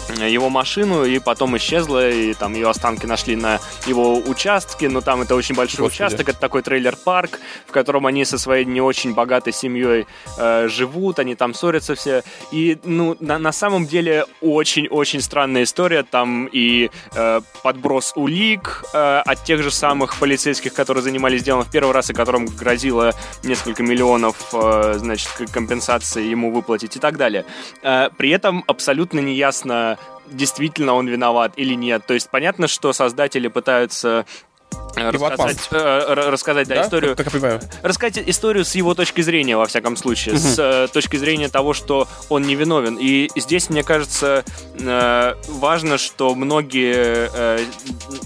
[0.09, 5.21] его машину, и потом исчезла, и там ее останки нашли на его участке, но там
[5.21, 5.95] это очень большой Господи.
[5.95, 11.19] участок, это такой трейлер-парк, в котором они со своей не очень богатой семьей э, живут,
[11.19, 16.89] они там ссорятся все, и, ну, на, на самом деле очень-очень странная история, там и
[17.13, 22.09] э, подброс улик э, от тех же самых полицейских, которые занимались делом в первый раз,
[22.09, 27.45] и которым грозило несколько миллионов, э, значит, компенсации ему выплатить и так далее.
[27.81, 29.96] Э, при этом абсолютно неясно,
[30.31, 32.05] действительно он виноват или нет.
[32.05, 34.25] То есть понятно, что создатели пытаются
[34.97, 37.15] рассказать, э, рассказать да, да, историю.
[37.15, 37.61] Как, как я понимаю.
[37.83, 40.41] Рассказать историю с его точки зрения, во всяком случае, угу.
[40.41, 42.97] с э, точки зрения того, что он невиновен.
[42.99, 44.43] И здесь, мне кажется,
[44.79, 47.65] э, важно, что многие э,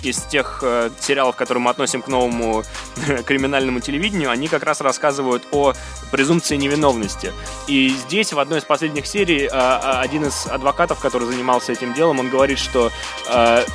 [0.03, 2.63] из тех э, сериалов, которые мы относим к новому
[3.25, 5.73] криминальному телевидению, они как раз рассказывают о
[6.11, 7.31] презумпции невиновности.
[7.67, 12.19] И здесь, в одной из последних серий, э, один из адвокатов, который занимался этим делом,
[12.19, 12.91] он говорит, что
[13.29, 13.65] э,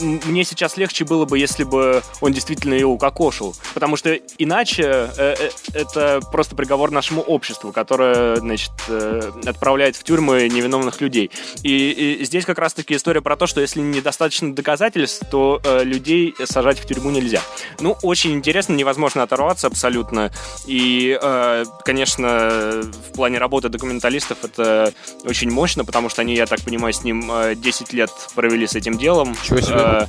[0.00, 3.54] мне сейчас легче было бы, если бы он действительно ее укокошил.
[3.74, 4.82] Потому что иначе
[5.16, 11.30] э, э, это просто приговор нашему обществу, которое, значит, э, отправляет в тюрьмы невиновных людей.
[11.62, 16.34] И, и здесь как раз-таки история про то, что если недостаточно доказательств, то э, людей
[16.44, 17.40] сажать в тюрьму нельзя.
[17.80, 20.30] Ну, очень интересно, невозможно оторваться абсолютно.
[20.66, 24.92] И, э, конечно, в плане работы документалистов это
[25.24, 28.98] очень мощно, потому что они, я так понимаю, с ним 10 лет провели с этим
[28.98, 29.36] делом.
[29.44, 29.87] Чего себе?
[29.88, 30.06] Э,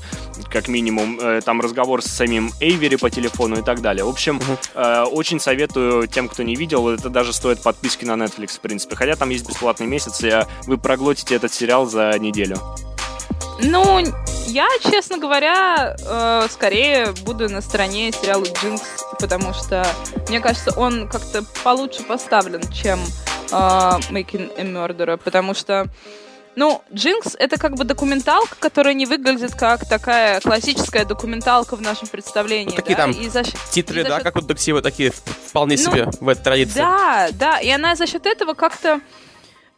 [0.49, 4.05] как минимум, э, там разговор с самим Эйвери по телефону и так далее.
[4.05, 4.39] В общем,
[4.75, 8.95] uh очень советую тем, кто не видел, это даже стоит подписки на Netflix, в принципе.
[8.95, 10.31] Хотя там есть бесплатный месяц, и
[10.65, 12.57] вы проглотите этот сериал за неделю.
[13.61, 14.01] Ну,
[14.47, 19.85] я, честно говоря, э, скорее буду на стороне сериала Джинкс, потому что,
[20.29, 25.87] мне кажется, он как-то получше поставлен, чем э, Making a Murderer, потому что
[26.55, 32.07] ну, Джинкс— это как бы документалка, которая не выглядит как такая классическая документалка в нашем
[32.07, 32.71] представлении.
[32.71, 33.03] Ну, такие да?
[33.03, 33.43] там и за...
[33.71, 34.23] титры, и за да, счет...
[34.23, 36.79] как у детектива, такие вполне ну, себе в этой традиции.
[36.79, 39.01] Да, да, и она за счет этого как-то...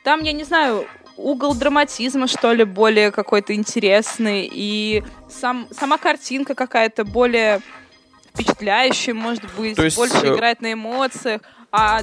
[0.04, 6.56] Там, я не знаю, угол драматизма, что ли, более какой-то интересный, и сам, сама картинка
[6.56, 7.62] какая-то более
[8.34, 10.36] впечатляющая, может быть, То есть, больше э...
[10.36, 11.42] играет на эмоциях.
[11.72, 12.02] А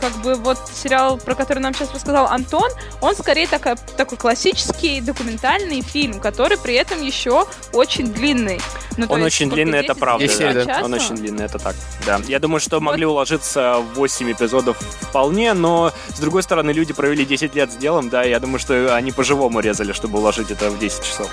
[0.00, 5.00] как бы вот сериал, про который нам сейчас рассказал Антон, он скорее такой, такой классический
[5.00, 8.60] документальный фильм, который при этом еще очень длинный.
[8.96, 10.26] Ну, он очень есть, длинный, это правда.
[10.38, 10.64] Да.
[10.64, 10.80] Да.
[10.84, 11.76] Он очень длинный, это так.
[12.06, 12.20] Да.
[12.26, 12.82] Я думаю, что вот.
[12.82, 17.76] могли уложиться в 8 эпизодов вполне, но с другой стороны, люди провели 10 лет с
[17.76, 21.30] делом, да, я думаю, что они по-живому резали, чтобы уложить это в 10 часов.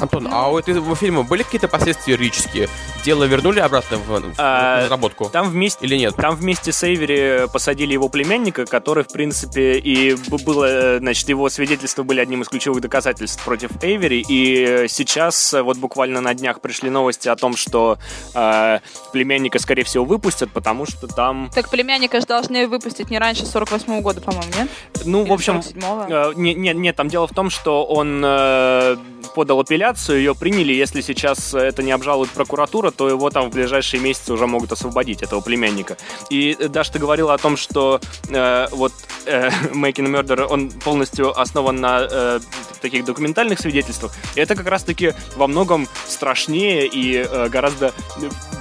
[0.00, 2.68] Антон, а у этого фильма были какие-то последствия юридические?
[3.04, 5.28] Дело вернули обратно в, в а, разработку?
[5.30, 6.16] Там вместе, Или нет?
[6.16, 12.02] Там вместе с Эйвери посадили его племянника, который, в принципе, и было, значит, его свидетельства
[12.02, 17.28] были одним из ключевых доказательств против Эйвери, и сейчас вот буквально на днях пришли новости
[17.28, 17.98] о том, что
[18.34, 18.78] э,
[19.12, 21.50] племянника, скорее всего, выпустят, потому что там...
[21.54, 24.68] Так племянника же должны выпустить не раньше 48 -го года, по-моему, нет?
[25.04, 25.62] Ну, Или в общем...
[26.08, 28.96] Э, нет, нет, нет, там дело в том, что он э,
[29.36, 30.72] подал апелляцию, ее приняли.
[30.72, 35.22] Если сейчас это не обжалует прокуратура, то его там в ближайшие месяцы уже могут освободить,
[35.22, 35.96] этого племянника.
[36.30, 38.92] И даже ты говорила о том, что э, вот
[39.26, 42.40] э, Making Murder, он полностью основан на э,
[42.80, 44.12] таких документальных свидетельствах.
[44.34, 47.92] И это как раз-таки во многом страшнее и э, гораздо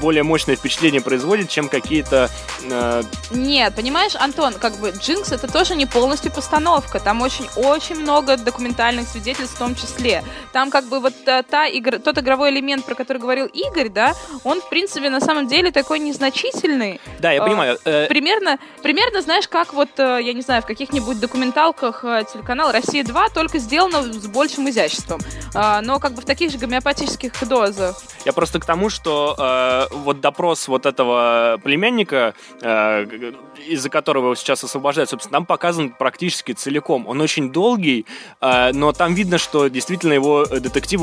[0.01, 2.29] более мощное впечатление производит, чем какие-то...
[2.69, 3.03] Э...
[3.31, 6.99] Нет, понимаешь, Антон, как бы Джинкс это тоже не полностью постановка.
[6.99, 10.23] Там очень-очень много документальных свидетельств в том числе.
[10.53, 14.13] Там как бы вот та, та игра, тот игровой элемент, про который говорил Игорь, да,
[14.43, 16.99] он, в принципе, на самом деле такой незначительный.
[17.19, 17.77] Да, я понимаю.
[17.85, 18.07] Э...
[18.07, 23.33] Примерно, примерно, знаешь, как вот, э, я не знаю, в каких-нибудь документалках э, телеканал «Россия-2»
[23.33, 25.19] только сделано с большим изяществом.
[25.53, 28.01] Э, но как бы в таких же гомеопатических дозах.
[28.25, 33.31] Я просто к тому, что э, вот допрос вот этого племянника, э,
[33.67, 37.07] из-за которого его сейчас освобождают, собственно, там показан практически целиком.
[37.07, 38.05] Он очень долгий,
[38.41, 40.45] э, но там видно, что действительно его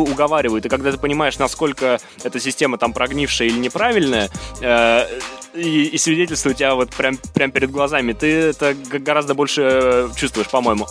[0.03, 0.67] детективы уговаривают.
[0.67, 5.07] И когда ты понимаешь, насколько эта система там прогнившая или неправильная, э,
[5.55, 8.13] и, и свидетельство у тебя вот прям, прям перед глазами.
[8.13, 10.87] Ты это гораздо больше чувствуешь, по-моему.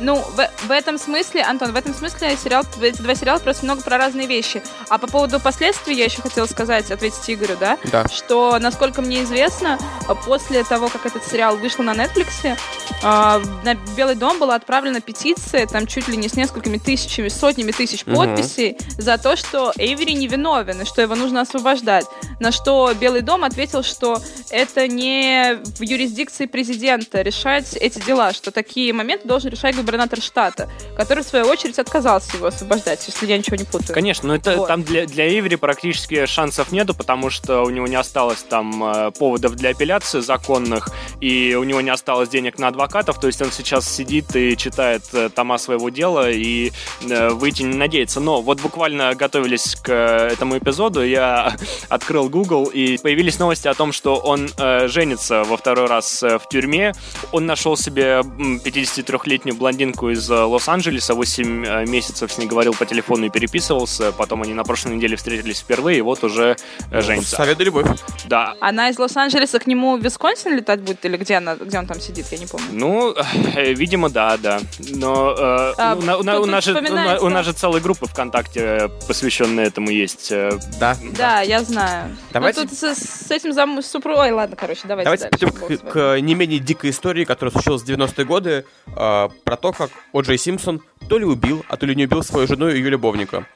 [0.00, 3.82] Ну, в, в этом смысле, Антон, в этом смысле сериал, эти два сериала просто много
[3.82, 4.62] про разные вещи.
[4.88, 7.78] А по поводу последствий я еще хотела сказать, ответить Игорю, да?
[7.84, 8.08] Да.
[8.08, 9.78] Что, насколько мне известно,
[10.24, 12.56] после того, как этот сериал вышел на Netflix, э,
[13.02, 18.04] на Белый дом была отправлена петиция, там чуть ли не с несколькими тысячами, сотнями тысяч
[18.04, 19.02] подписей угу.
[19.02, 22.06] за то, что Эйвери невиновен и что его нужно освобождать.
[22.40, 28.50] На что Белый дом ответил, что это не в юрисдикции президента решать эти дела, что
[28.50, 33.38] такие моменты должен решать губернатор штата, который, в свою очередь, отказался его освобождать, если я
[33.38, 33.94] ничего не путаю.
[33.94, 34.66] Конечно, но это вот.
[34.66, 39.12] там для, для Эйвери практически шансов нету, потому что у него не осталось там э,
[39.12, 40.88] поводов для апелляции законных,
[41.20, 45.02] и у него не осталось денег на адвокатов, то есть он сейчас сидит и читает
[45.12, 46.72] э, тома своего дела и
[47.08, 48.18] э, выйти не надеется.
[48.18, 51.56] Но вот буквально готовились к этому эпизоду, я
[51.88, 54.48] открыл Google, и появились новости о том, что он
[54.88, 56.92] женится во второй раз в тюрьме.
[57.32, 62.74] Он нашел себе 53-летнюю блондинку блондинку из э, Лос-Анджелеса, 8 э, месяцев с ней говорил
[62.74, 66.56] по телефону и переписывался, потом они на прошлой неделе встретились впервые, и вот уже
[66.90, 67.36] э, женятся.
[67.36, 67.86] Совет и любовь.
[68.26, 68.54] Да.
[68.60, 72.00] Она из Лос-Анджелеса к нему в Висконсин летать будет, или где, она, где он там
[72.00, 72.66] сидит, я не помню.
[72.70, 73.14] Ну,
[73.56, 74.60] видимо, да, да.
[74.78, 79.90] Но э, а, у, нас же, у, у нас же целая группа ВКонтакте, посвященная этому
[79.90, 80.30] есть.
[80.78, 80.96] Да.
[81.16, 82.16] Да, я знаю.
[82.32, 82.60] Давайте...
[82.60, 83.82] Ну, тут с, с этим зам...
[83.82, 84.28] супругой...
[84.28, 85.78] Ой, ладно, короче, давайте Давайте дальше.
[85.78, 88.64] к, к не менее дикой истории, которая случилась в 90-е годы,
[88.96, 92.46] э, про то, как О'Джей Симпсон то ли убил, а то ли не убил свою
[92.46, 93.46] жену и ее любовника.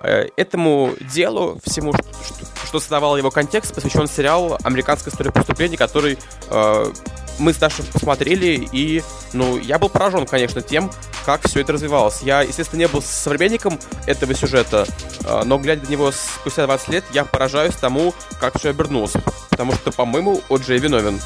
[0.00, 1.92] Э, этому делу, всему,
[2.66, 6.18] что создавало его контекст, посвящен сериал «Американская история преступлений», который
[6.50, 6.92] э,
[7.38, 10.90] мы с Дашей посмотрели, и, ну, я был поражен, конечно, тем,
[11.24, 12.22] как все это развивалось.
[12.22, 14.84] Я, естественно, не был современником этого сюжета,
[15.24, 19.12] э, но, глядя на него спустя 20 лет, я поражаюсь тому, как все обернулось.
[19.48, 21.20] Потому что, по-моему, О'Джей виновен.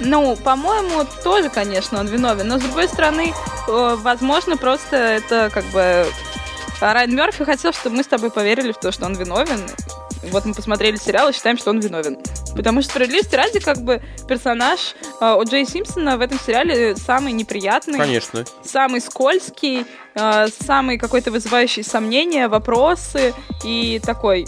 [0.00, 2.46] Ну, по-моему, тоже, конечно, он виновен.
[2.48, 3.32] Но, с другой стороны,
[3.68, 6.06] э, возможно, просто это как бы...
[6.80, 9.68] Райан Мерфи хотел, чтобы мы с тобой поверили в то, что он виновен.
[10.30, 12.18] Вот мы посмотрели сериал и считаем, что он виновен.
[12.54, 17.32] Потому что справедливости ради, как бы, персонаж э, О Джей Симпсона в этом сериале самый
[17.32, 17.98] неприятный.
[17.98, 18.44] Конечно.
[18.64, 23.34] Самый скользкий, э, самый какой-то вызывающий сомнения, вопросы
[23.64, 24.46] и такой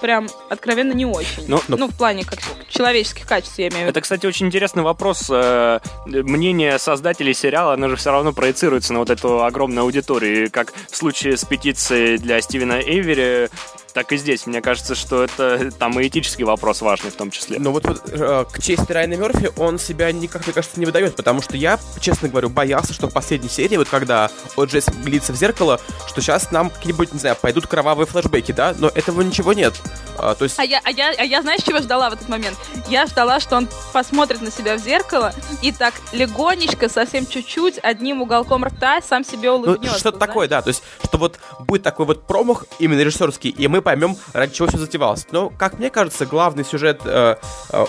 [0.00, 1.44] прям откровенно не очень.
[1.48, 1.76] Но, но...
[1.76, 3.90] Ну, в плане как человеческих качеств, я имею в виду.
[3.90, 5.28] Это, кстати, очень интересный вопрос.
[5.30, 10.46] Э, мнение создателей сериала, оно же все равно проецируется на вот эту огромную аудиторию.
[10.46, 13.50] И как в случае с петицией для Стивена Эйвери,
[13.94, 14.46] так и здесь.
[14.46, 17.58] Мне кажется, что это там и этический вопрос важный в том числе.
[17.58, 21.16] Но вот, вот э, к чести Райана Мерфи он себя никак, мне кажется, не выдает,
[21.16, 25.36] потому что я, честно говорю, боялся, что в последней серии, вот когда О'Джей глядится в
[25.36, 28.74] зеркало, что сейчас нам какие-нибудь, не знаю, пойдут кровавые флешбеки, да?
[28.78, 29.74] Но этого ничего нет.
[30.18, 30.58] А, то есть...
[30.58, 32.58] а, я, а, я, а я знаешь, чего ждала в этот момент?
[32.88, 38.22] Я ждала, что он посмотрит на себя в зеркало и так легонечко, совсем чуть-чуть, одним
[38.22, 39.92] уголком рта сам себе улыбнется.
[39.92, 40.62] Ну, что-то такое, да.
[40.62, 44.66] То есть, что вот будет такой вот промах именно режиссерский, и мы поймем, ради чего
[44.66, 45.26] все затевалось.
[45.30, 47.36] Но, как мне кажется, главный сюжет э,
[47.70, 47.84] э,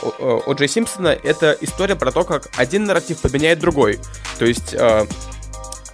[0.46, 4.00] О Джей Симпсона— это история про то, как один нарратив подменяет другой.
[4.38, 4.74] То есть...
[4.74, 5.06] Э,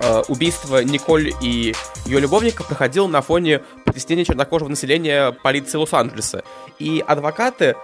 [0.04, 6.44] э, убийство Николь и ее любовника проходило на фоне притеснения чернокожего населения полиции Лос-Анджелеса.
[6.80, 7.76] И адвокаты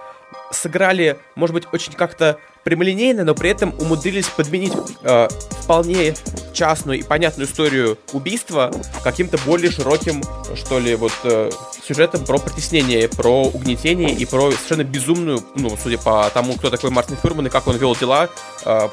[0.50, 5.28] сыграли, может быть, очень как-то прямолинейно, но при этом умудрились подменить э,
[5.62, 6.14] вполне
[6.52, 8.70] частную и понятную историю убийства
[9.02, 10.22] каким-то более широким,
[10.54, 11.50] что ли, вот э,
[11.86, 16.90] сюжетом про притеснение, про угнетение и про совершенно безумную, ну, судя по тому, кто такой
[16.90, 18.28] Мартин Фюрман и как он вел дела,
[18.66, 18.88] э,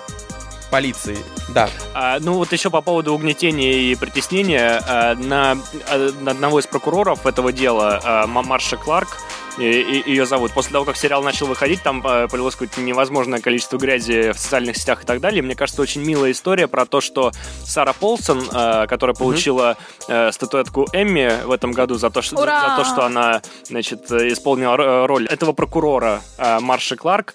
[0.71, 1.17] полиции.
[1.49, 1.69] Да.
[1.93, 5.57] А, ну вот еще по поводу угнетения и притеснения а, на,
[5.89, 9.17] а, на одного из прокуроров этого дела, а, Марша Кларк,
[9.57, 10.51] ее зовут.
[10.53, 14.77] После того, как сериал начал выходить, там э, появилось какое-то невозможное количество грази в социальных
[14.77, 15.41] сетях и так далее.
[15.41, 17.31] Мне кажется, очень милая история про то, что
[17.63, 20.31] Сара Полсон, э, которая получила mm-hmm.
[20.31, 25.27] статуэтку Эмми в этом году за то, что, за то, что она значит, исполнила роль
[25.27, 26.21] этого прокурора
[26.59, 27.33] Марши Кларк,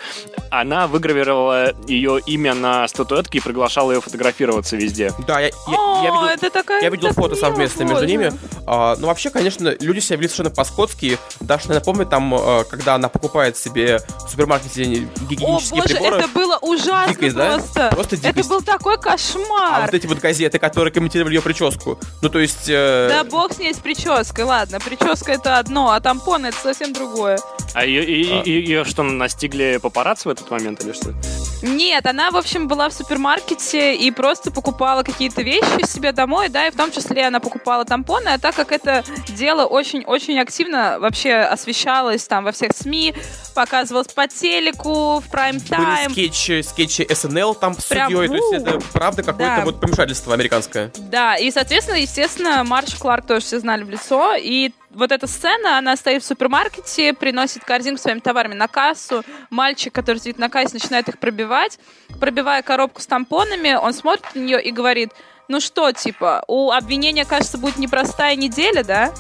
[0.50, 5.12] она выгравировала ее имя на статуэтке и приглашала ее фотографироваться везде.
[5.26, 8.33] Да, я, я, О, я видел, это такая, я видел фото совместное между ними.
[8.66, 11.18] А, ну, вообще, конечно, люди себя ведут совершенно по-скотски.
[11.40, 16.16] Даже, наверное, помню, там, э, когда она покупает себе в супермаркете гигиенические О, боже, приборы.
[16.16, 17.74] это было ужасно дикость, просто.
[17.74, 17.90] Да?
[17.90, 18.38] Просто дикость.
[18.38, 19.74] Это был такой кошмар.
[19.74, 21.98] А вот эти вот газеты, которые комментировали ее прическу.
[22.20, 22.68] Ну, то есть...
[22.68, 23.08] Э...
[23.08, 24.80] Да бог с ней с прической, ладно.
[24.80, 27.38] Прическа это одно, а тампон это совсем другое.
[27.74, 28.48] А ее, а.
[28.48, 31.14] ее что, настигли папарацци в этот момент или что?
[31.62, 36.68] Нет, она, в общем, была в супермаркете и просто покупала какие-то вещи себе домой, да,
[36.68, 41.34] и в том числе она покупала тампоны, а так как это дело очень-очень активно вообще
[41.34, 43.14] освещалось там во всех СМИ,
[43.54, 46.08] показывалось по телеку, в прайм-тайм.
[46.08, 49.64] Были скетчи, скетчи СНЛ там с Прям, судьей, то есть это правда какое-то да.
[49.64, 50.90] вот помешательство американское.
[50.98, 55.78] Да, и, соответственно, естественно, Марш Кларк тоже все знали в лицо, и вот эта сцена,
[55.78, 59.24] она стоит в супермаркете, приносит корзинку своими товарами на кассу.
[59.49, 61.78] Мальчик, который сидит на кассе, начинает их пробивать.
[62.18, 65.11] Пробивая коробку с тампонами, он смотрит на нее и говорит,
[65.49, 69.12] ну что, типа, у обвинения, кажется, будет непростая неделя, да?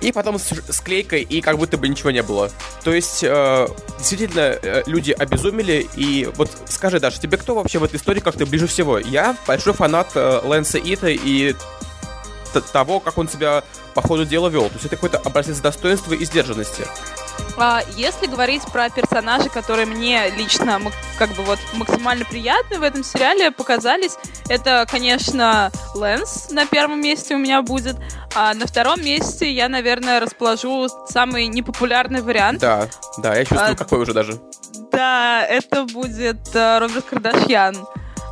[0.00, 2.50] И потом с, с клейкой, и как будто бы ничего не было.
[2.84, 3.66] То есть, э,
[3.98, 5.88] действительно, э, люди обезумели.
[5.96, 8.98] И вот скажи, Даша, тебе кто вообще в этой истории как-то ближе всего?
[8.98, 11.56] Я большой фанат э, Лэнса Ита и
[12.52, 14.68] того, как он себя по ходу дела вел.
[14.68, 16.84] То есть это какой-то образец достоинства и сдержанности.
[17.56, 20.80] А, если говорить про персонажи, которые мне лично
[21.18, 24.16] как бы вот максимально приятны в этом сериале показались,
[24.48, 27.96] это, конечно, Лэнс на первом месте у меня будет,
[28.34, 32.60] а на втором месте я, наверное, расположу самый непопулярный вариант.
[32.60, 32.88] Да,
[33.18, 34.40] да, я чувствую, а, какой уже даже.
[34.92, 37.76] Да, это будет uh, Роберт Кардашьян.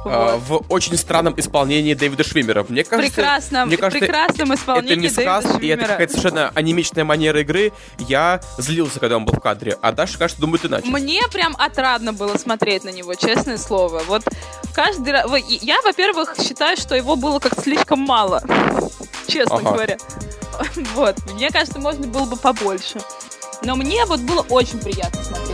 [0.08, 2.64] А, в очень странном исполнении Дэвида Швимера.
[2.68, 6.52] Мне кажется, прекрасном, мне кажется, прекрасном исполнении это не сказ, Дэвида и это какая-то совершенно
[6.54, 7.72] анимичная манера игры.
[7.98, 10.86] Я злился, когда он был в кадре, а Даша, кажется, думает иначе.
[10.86, 14.02] Мне прям отрадно было смотреть на него, честное слово.
[14.06, 14.22] Вот
[14.74, 15.30] каждый раз...
[15.48, 18.42] Я, во-первых, считаю, что его было как слишком мало,
[19.28, 19.72] честно ага.
[19.72, 19.96] говоря.
[20.94, 22.98] Вот, мне кажется, можно было бы побольше.
[23.62, 25.45] Но мне вот было очень приятно смотреть.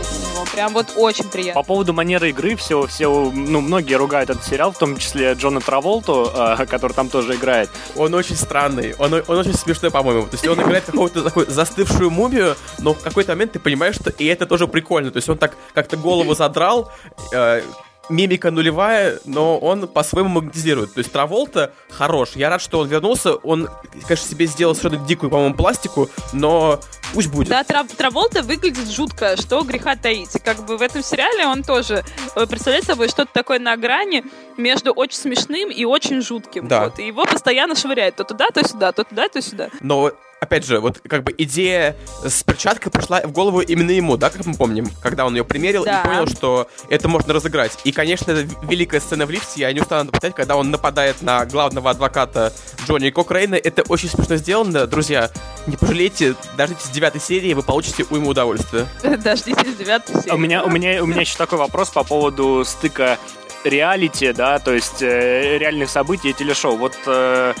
[0.53, 1.61] Прям вот очень приятно.
[1.61, 5.61] По поводу манеры игры, все, все, ну, многие ругают этот сериал, в том числе Джона
[5.61, 7.71] Траволту, э, который там тоже играет.
[7.95, 10.23] Он очень странный, он, он очень смешной, по-моему.
[10.23, 14.11] То есть он играет какую-то такую застывшую мумию, но в какой-то момент ты понимаешь, что
[14.11, 15.09] и это тоже прикольно.
[15.09, 16.91] То есть он так как-то голову задрал,
[17.33, 17.63] э,
[18.09, 20.93] мимика нулевая, но он по-своему магнетизирует.
[20.93, 22.31] То есть Траволта хорош.
[22.35, 23.35] Я рад, что он вернулся.
[23.35, 23.69] Он,
[24.05, 26.79] конечно, себе сделал совершенно дикую, по-моему, пластику, но
[27.13, 27.49] пусть будет.
[27.49, 30.31] Да, Трав Траволта выглядит жутко, что греха таить.
[30.43, 32.03] Как бы в этом сериале он тоже
[32.35, 34.23] э, представляет собой что-то такое на грани
[34.57, 36.67] между очень смешным и очень жутким.
[36.67, 36.85] Да.
[36.85, 36.99] Вот.
[36.99, 39.69] И его постоянно швыряет то туда, то сюда, то туда, то сюда.
[39.81, 40.11] Но
[40.43, 44.45] опять же, вот как бы идея с перчаткой пришла в голову именно ему, да, как
[44.45, 46.01] мы помним, когда он ее примерил да.
[46.01, 47.71] и понял, что это можно разыграть.
[47.83, 48.31] И, конечно,
[48.63, 52.53] великая сцена в лифте, я не устану напоминать, когда он нападает на главного адвоката
[52.85, 53.55] Джонни Кокрейна.
[53.55, 55.31] Это очень смешно сделано, друзья.
[55.65, 58.87] Не пожалейте, дождитесь девятой серии, вы получите уйму удовольствия.
[59.03, 60.33] Дождитесь девятой серии.
[60.33, 63.17] У меня, у меня, у меня еще такой вопрос по поводу стыка
[63.63, 66.77] реалити, да, то есть э, реальных событий и телешоу.
[66.77, 67.53] Вот э,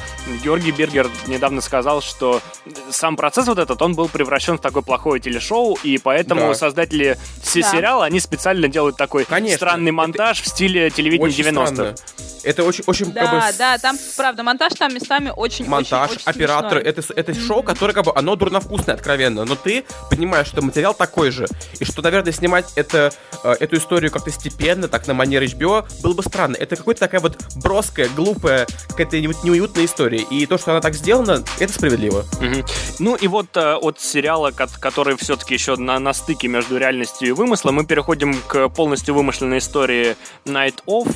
[0.43, 2.41] Георгий Бергер недавно сказал, что
[2.89, 6.55] сам процесс вот этот, он был превращен в такое плохое телешоу, и поэтому да.
[6.55, 7.61] создатели да.
[7.61, 9.57] сериала, они специально делают такой Конечно.
[9.57, 11.95] странный монтаж это в стиле телевидения 90-х.
[12.43, 13.57] Это очень, очень да, как бы...
[13.57, 17.47] Да, там, правда, монтаж там местами очень Монтаж, очень, очень операторы, это, это mm-hmm.
[17.47, 21.47] шоу, которое, как бы, оно дурновкусное, откровенно, но ты понимаешь, что материал такой же,
[21.79, 26.13] и что, наверное, снимать это, э, эту историю как-то степенно, так на манер HBO, было
[26.13, 26.55] бы странно.
[26.55, 31.43] Это какая-то такая вот броская, глупая, какая-то неуютная история, и то, что она так сделана,
[31.59, 32.25] это справедливо.
[32.39, 32.71] Mm-hmm.
[32.99, 37.31] Ну и вот э, от сериала, который все-таки еще на, на стыке между реальностью и
[37.31, 40.15] вымыслом, мы переходим к полностью вымышленной истории
[40.45, 41.09] Night Of,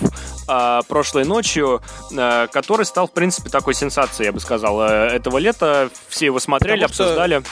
[0.47, 5.37] э, прошлой ночью, э, который стал, в принципе, такой сенсацией, я бы сказал, э, этого
[5.37, 5.89] лета.
[6.07, 7.43] Все его смотрели, Потому обсуждали.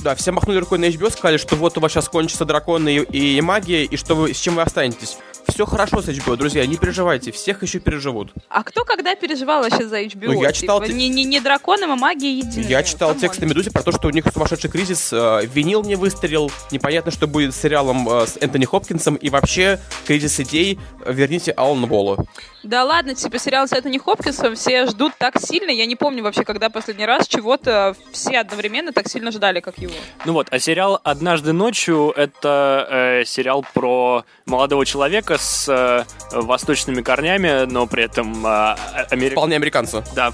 [0.00, 3.38] Да, все махнули рукой на HBO, сказали, что вот у вас сейчас кончатся драконы и,
[3.38, 5.16] и магия, и что вы, с чем вы останетесь
[5.48, 8.32] все хорошо с HBO, друзья, не переживайте, всех еще переживут.
[8.48, 10.26] А кто когда переживал вообще за HBO?
[10.26, 10.82] Ну, я читал...
[10.82, 12.66] Типа, не, не, не драконами едиными.
[12.66, 13.20] Я читал Come on.
[13.20, 17.26] тексты Медузы про то, что у них сумасшедший кризис, э, «Винил» не выстрелил, непонятно, что
[17.26, 22.26] будет с сериалом э, с Энтони Хопкинсом, и вообще кризис идей, верните Алана Болла.
[22.62, 26.42] Да ладно, типа сериал с Энтони Хопкинсом все ждут так сильно, я не помню вообще,
[26.44, 29.92] когда последний раз чего-то все одновременно так сильно ждали, как его.
[30.24, 37.02] Ну вот, а сериал «Однажды ночью»— это э, сериал про молодого человека с э, восточными
[37.02, 38.46] корнями, но при этом...
[38.46, 38.76] Э,
[39.10, 39.32] амери...
[39.32, 40.04] Вполне американца.
[40.14, 40.32] Да,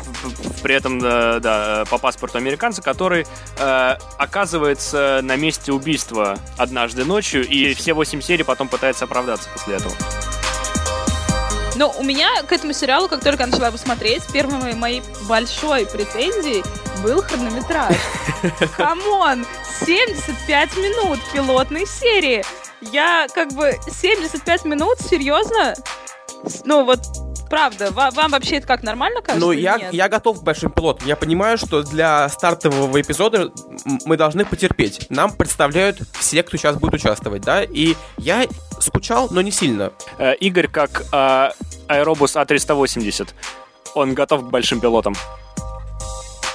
[0.63, 3.27] при этом, э, да, по паспорту американца, который
[3.59, 9.77] э, оказывается на месте убийства однажды ночью, и все восемь серий потом пытается оправдаться после
[9.77, 9.93] этого.
[11.77, 15.87] Но у меня к этому сериалу, как только я начала его смотреть, первой моей большой
[15.87, 16.63] претензией
[17.03, 17.95] был хронометраж.
[18.77, 19.47] Come on!
[19.85, 22.45] 75 минут пилотной серии.
[22.81, 25.75] Я как бы 75 минут, серьезно?
[26.65, 27.01] Ну вот
[27.53, 29.47] правда, вам, вам вообще это как, нормально кажется?
[29.47, 31.07] Ну, я, я готов к большим пилотам.
[31.07, 33.53] Я понимаю, что для стартового эпизода
[34.07, 35.07] мы должны потерпеть.
[35.11, 38.47] Нам представляют все, кто сейчас будет участвовать, да, и я
[38.81, 39.93] скучал, но не сильно.
[40.17, 41.51] Э, Игорь, как э,
[41.89, 43.29] аэробус А380,
[43.95, 45.15] он готов к большим пилотам.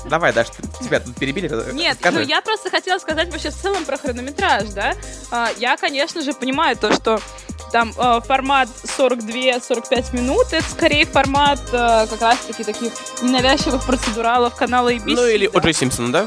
[0.08, 0.48] Давай, Даш,
[0.80, 1.48] тебя тут перебили.
[1.72, 2.18] Нет, Скажи.
[2.18, 4.94] ну я просто хотела сказать вообще в целом про хронометраж, да.
[5.30, 7.20] А, я, конечно же, понимаю то, что
[7.72, 12.92] там э, формат 42-45 минут, это скорее формат э, как раз-таки таких
[13.22, 15.14] ненавязчивых процедуралов канала ABC.
[15.14, 15.58] Ну или да?
[15.58, 16.26] О'Джей Симпсон, да?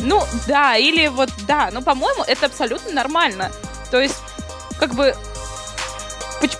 [0.00, 3.50] Ну, да, или вот, да, но, по-моему, это абсолютно нормально.
[3.90, 4.16] То есть,
[4.78, 5.14] как бы,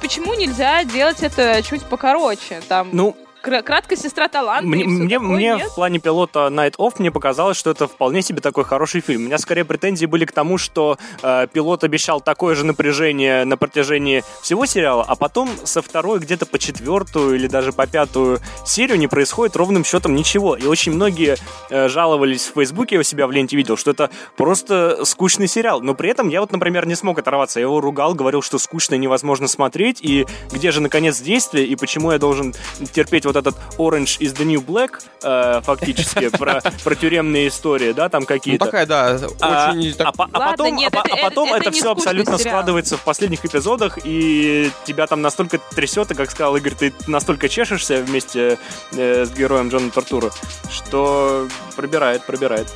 [0.01, 2.63] почему нельзя делать это чуть покороче?
[2.69, 4.67] Там, ну, краткая сестра таланта.
[4.67, 8.65] Мне, мне, мне в плане пилота Night Off мне показалось, что это вполне себе такой
[8.65, 9.23] хороший фильм.
[9.23, 13.57] У меня скорее претензии были к тому, что э, пилот обещал такое же напряжение на
[13.57, 18.99] протяжении всего сериала, а потом со второй где-то по четвертую или даже по пятую серию
[18.99, 20.57] не происходит ровным счетом ничего.
[20.57, 21.37] И очень многие
[21.71, 25.81] э, жаловались в Фейсбуке, я у себя в ленте видел, что это просто скучный сериал.
[25.81, 27.61] Но при этом я вот, например, не смог оторваться.
[27.61, 31.77] Я его ругал, говорил, что скучно и невозможно смотреть, и где же наконец действие, и
[31.77, 32.55] почему я должен
[32.93, 37.93] терпеть вот вот этот Orange is the New Black, э, фактически, про, про тюремные истории,
[37.93, 38.65] да, там какие-то.
[38.65, 39.95] Ну, такая, да, а, очень...
[39.99, 42.53] А, а, а потом, нет, а, это, а потом это, это, это все абсолютно сериал.
[42.53, 47.49] складывается в последних эпизодах, и тебя там настолько трясет, и, как сказал Игорь, ты настолько
[47.49, 48.59] чешешься вместе
[48.93, 50.31] э, с героем Джона Тортура,
[50.71, 52.69] что пробирает, пробирает.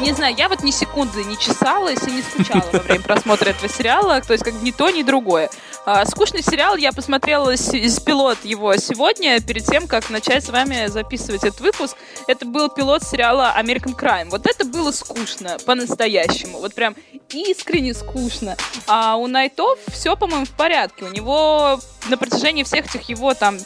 [0.00, 3.68] Не знаю, я вот ни секунды не чесалась и не скучала во время просмотра этого
[3.68, 5.48] сериала, то есть как ни то, ни другое.
[5.88, 10.88] А, скучный сериал я посмотрела из пилот его сегодня, перед тем, как начать с вами
[10.88, 11.96] записывать этот выпуск.
[12.26, 14.28] Это был пилот сериала American Crime.
[14.28, 16.58] Вот это было скучно, по-настоящему.
[16.58, 16.96] Вот прям
[17.30, 18.56] искренне скучно.
[18.88, 21.04] А у Найтов все, по-моему, в порядке.
[21.04, 21.78] У него
[22.08, 23.56] на протяжении всех этих его там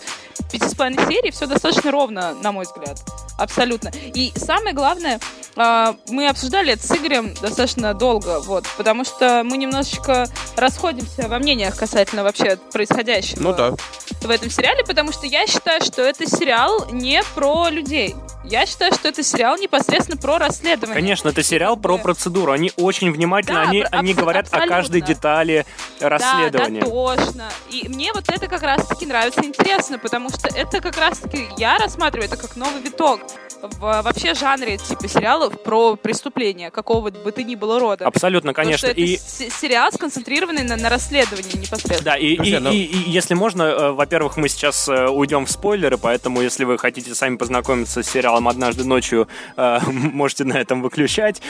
[0.50, 2.98] пяти с половиной серий все достаточно ровно, на мой взгляд.
[3.38, 3.90] Абсолютно.
[4.14, 5.20] И самое главное,
[5.56, 10.26] а, мы обсуждали это с Игорем достаточно долго, вот, потому что мы немножечко
[10.56, 13.74] расходимся во мнениях касательно вообще происходящего ну, да.
[14.20, 18.14] в этом сериале, потому что я считаю, что это сериал не про людей.
[18.42, 20.94] Я считаю, что это сериал непосредственно про расследование.
[20.94, 22.52] Конечно, это сериал про процедуру.
[22.52, 24.74] Они очень внимательно, да, они, они говорят абсолютно.
[24.74, 25.66] о каждой детали
[26.00, 26.80] расследования.
[26.80, 27.48] Да, дотошно.
[27.70, 32.26] И мне вот это как раз-таки нравится интересно, потому что это как раз-таки я рассматриваю
[32.26, 33.20] это как новый виток
[33.62, 38.06] в вообще жанре типа сериалов про преступления, какого бы ты ни было рода.
[38.06, 38.86] Абсолютно, конечно.
[38.88, 42.02] и сериал сконцентрированный на, на расследовании непосредственно.
[42.02, 42.70] Да, и, и, ну...
[42.70, 46.78] и, и если можно, э, во-первых, мы сейчас э, уйдем в спойлеры, поэтому если вы
[46.78, 51.42] хотите сами познакомиться с сериалом «Однажды ночью», э, можете на этом выключать.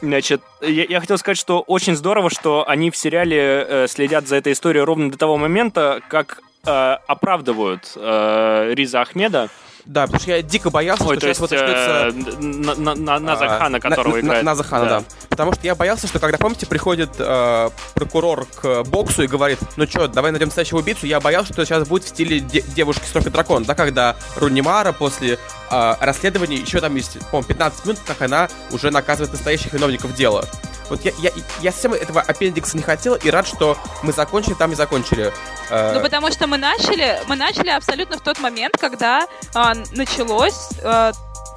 [0.00, 4.52] Значит, я, я хотел сказать, что очень здорово, что они в сериале следят за этой
[4.52, 9.50] историей ровно до того момента, как оправдывают Риза Ахмеда.
[9.84, 12.08] Да, потому что я дико боялся, Ой, что сейчас есть, вот начнется...
[12.38, 14.44] Э, на, Наза Хана, которого на, играет.
[14.44, 15.00] Наза Хана, да.
[15.00, 15.06] да.
[15.28, 19.86] Потому что я боялся, что когда, помните, приходит э, прокурор к боксу и говорит, ну
[19.86, 23.12] что, давай найдем настоящего убийцу, я боялся, что сейчас будет в стиле де- девушки с
[23.30, 25.38] дракон, да, когда Рунимара после
[25.70, 30.44] э, расследования еще там есть, по-моему, 15 минут, как она уже наказывает настоящих виновников дела.
[30.92, 31.30] Вот я, я,
[31.62, 35.32] я совсем этого аппендикса не хотел и рад, что мы закончили там и закончили.
[35.70, 40.68] Э, ну, потому что мы начали, мы начали абсолютно в тот момент, когда а, началось
[40.84, 41.12] а,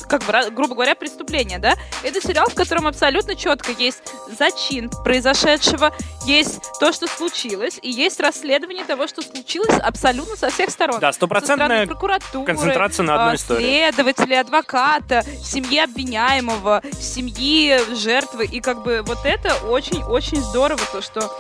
[0.08, 1.76] как бы, грубо говоря, преступление, да?
[2.04, 4.04] Это сериал, в котором абсолютно четко есть
[4.38, 5.94] зачин произошедшего,
[6.26, 11.00] есть то, что случилось, и есть расследование того, что случилось абсолютно со всех сторон.
[11.00, 13.66] Да, стопроцентная концентрация на одной истории.
[13.66, 21.32] Следователя, адвоката, семьи обвиняемого, семьи жертвы, и как бы вот это очень-очень здорово, то, что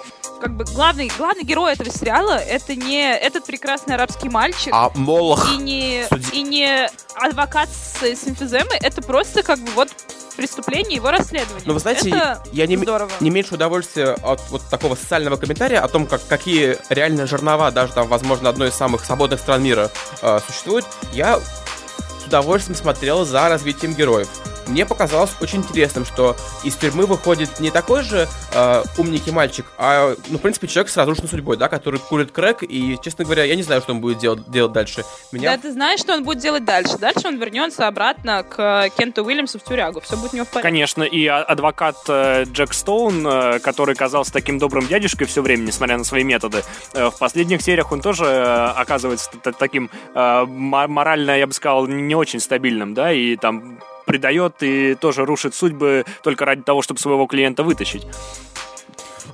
[0.41, 4.69] как бы главный, главный герой этого сериала это не этот прекрасный арабский мальчик.
[4.73, 5.53] А Молох.
[5.53, 8.77] И не, и не адвокат с, с эмфиземой.
[8.81, 9.89] Это просто как бы вот
[10.35, 11.63] преступление, его расследование.
[11.65, 13.11] Но вы знаете, это я не, здорово.
[13.19, 17.93] не меньше удовольствия от вот такого социального комментария о том, как, какие реально жернова, даже
[17.93, 19.89] там, возможно, одной из самых свободных стран мира
[20.21, 20.85] э, существует.
[21.13, 24.27] Я с удовольствием смотрел за развитием героев
[24.67, 30.15] мне показалось очень интересным, что из тюрьмы выходит не такой же э, умненький мальчик, а,
[30.27, 33.55] ну, в принципе, человек с разрушенной судьбой, да, который курит крэк, и, честно говоря, я
[33.55, 35.03] не знаю, что он будет делать, делать дальше.
[35.31, 35.51] Меня...
[35.51, 36.97] Да, ты знаешь, что он будет делать дальше.
[36.97, 40.01] Дальше он вернется обратно к Кенту Уильямсу в тюрягу.
[40.01, 40.69] Все будет у него в порядке.
[40.69, 45.63] Конечно, и а, адвокат э, Джек Стоун, э, который казался таким добрым дядюшкой все время,
[45.63, 46.63] несмотря на свои методы,
[46.93, 52.93] э, в последних сериях он тоже оказывается таким морально, я бы сказал, не очень стабильным,
[52.93, 58.05] да, и там предает и тоже рушит судьбы только ради того, чтобы своего клиента вытащить.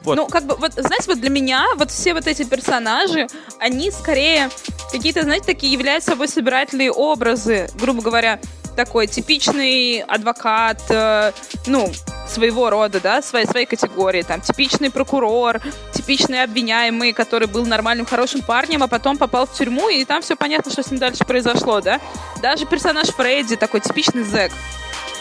[0.04, 0.16] Вот.
[0.16, 3.28] Ну, как бы, вот, знаете, вот для меня вот все вот эти персонажи,
[3.60, 4.50] они скорее
[4.92, 8.40] какие-то, знаете, такие являются собой собирательные образы, грубо говоря,
[8.76, 11.34] такой типичный адвокат, э,
[11.68, 11.92] ну,
[12.32, 15.60] своего рода, да, своей, своей категории, там, типичный прокурор,
[15.94, 20.36] типичный обвиняемый, который был нормальным, хорошим парнем, а потом попал в тюрьму, и там все
[20.36, 22.00] понятно, что с ним дальше произошло, да.
[22.42, 24.52] Даже персонаж Фредди такой типичный зэк.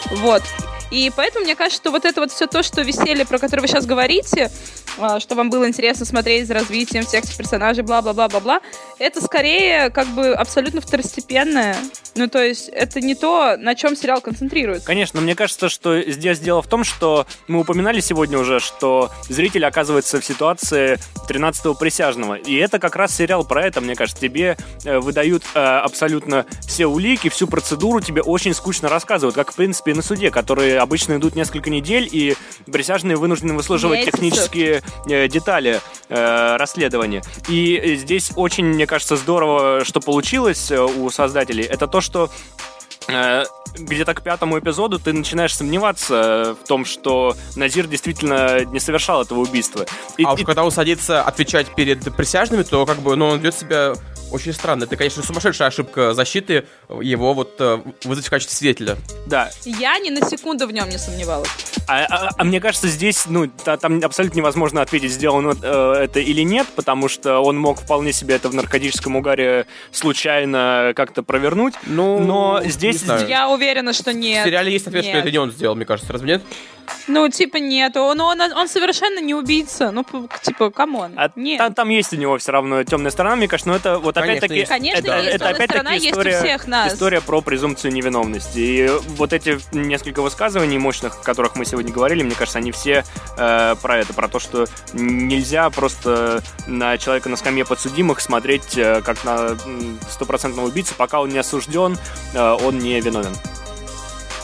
[0.09, 0.43] Вот.
[0.91, 3.67] И поэтому мне кажется, что вот это вот все то, что веселье, про которое вы
[3.67, 4.51] сейчас говорите,
[4.99, 8.59] а, что вам было интересно смотреть за развитием всех персонажей, бла-бла-бла-бла-бла,
[8.99, 11.77] это скорее как бы абсолютно второстепенное.
[12.15, 14.85] Ну, то есть это не то, на чем сериал концентрируется.
[14.85, 19.65] Конечно, мне кажется, что здесь дело в том, что мы упоминали сегодня уже, что зритель
[19.65, 20.99] оказывается в ситуации
[21.29, 22.35] 13-го присяжного.
[22.35, 24.21] И это как раз сериал про это, мне кажется.
[24.21, 29.55] Тебе э, выдают э, абсолютно все улики, всю процедуру тебе очень скучно рассказывают, как, в
[29.55, 32.35] принципе, на суде, которые обычно идут несколько недель, и
[32.69, 34.13] присяжные вынуждены выслуживать Месяцев.
[34.15, 37.23] технические э, детали расследования.
[37.47, 41.63] И здесь очень, мне кажется, здорово, что получилось у создателей.
[41.63, 42.29] Это то, что
[43.07, 43.43] э,
[43.77, 49.39] где-то к пятому эпизоду ты начинаешь сомневаться в том, что Назир действительно не совершал этого
[49.39, 49.85] убийства.
[50.17, 50.43] И, а уж и...
[50.43, 53.93] когда он садится отвечать перед присяжными, то как бы, ну, он ведет себя
[54.31, 54.85] очень странно.
[54.85, 56.65] Это, конечно, сумасшедшая ошибка защиты
[57.01, 58.97] его вот э, вызвать в качестве свидетеля.
[59.27, 59.49] Да.
[59.65, 61.49] Я ни на секунду в нем не сомневалась.
[61.87, 66.19] А, а, а мне кажется, здесь, ну, та, там абсолютно невозможно ответить, сделано э, это
[66.19, 71.73] или нет, потому что он мог вполне себе это в наркотическом угаре случайно как-то провернуть.
[71.85, 73.03] Ну, но здесь...
[73.27, 74.43] Я уверена, что нет.
[74.43, 75.11] В сериале есть ответ, нет.
[75.11, 76.43] что это не он сделал, мне кажется, разве нет?
[77.07, 77.95] Ну, типа, нет.
[77.97, 79.91] Он, он, он совершенно не убийца.
[79.91, 80.05] Ну,
[80.43, 81.13] типа, come on.
[81.15, 81.57] А нет.
[81.57, 84.65] Там, там есть у него все равно темная сторона, мне кажется, но это вот опять-таки...
[84.65, 85.35] Конечно, это, есть.
[85.35, 86.93] это опять-таки история, всех нас.
[86.93, 88.59] история про презумпцию невиновности.
[88.59, 93.03] И вот эти несколько высказываний мощных, о которых мы сегодня говорили, мне кажется, они все
[93.37, 99.01] э, про это, про то, что нельзя просто на человека на скамье подсудимых смотреть э,
[99.01, 99.57] как на
[100.09, 101.97] стопроцентного убийцу, пока он не осужден,
[102.33, 103.35] э, он не виновен.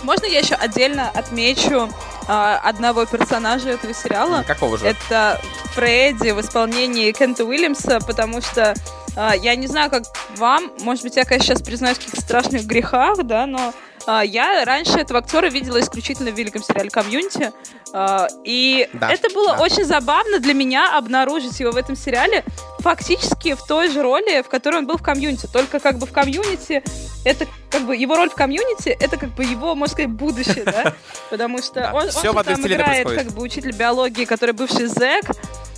[0.04, 1.90] Можно я еще отдельно отмечу
[2.28, 2.32] э,
[2.64, 4.44] одного персонажа этого сериала?
[4.46, 4.86] Какого же?
[4.86, 5.40] Это
[5.74, 8.74] Фредди в исполнении Кента Уильямса, потому что
[9.16, 10.04] э, я не знаю, как
[10.38, 13.74] вам, может быть, я, конечно, сейчас признаюсь в каких-то страшных грехах, да, но
[14.08, 17.52] а, я раньше этого актера видела исключительно в великом сериале «Community»,
[17.94, 19.62] а, и да, это было да.
[19.62, 22.46] очень забавно для меня обнаружить его в этом сериале
[22.88, 26.14] фактически в той же роли, в которой он был в «Community», только как бы в
[26.14, 26.82] «Community»
[27.26, 30.94] это как бы его роль в «Community» это как бы его, можно сказать, будущее, да,
[31.30, 35.32] потому что он, он там играет как бы учитель биологии, который бывший зэк,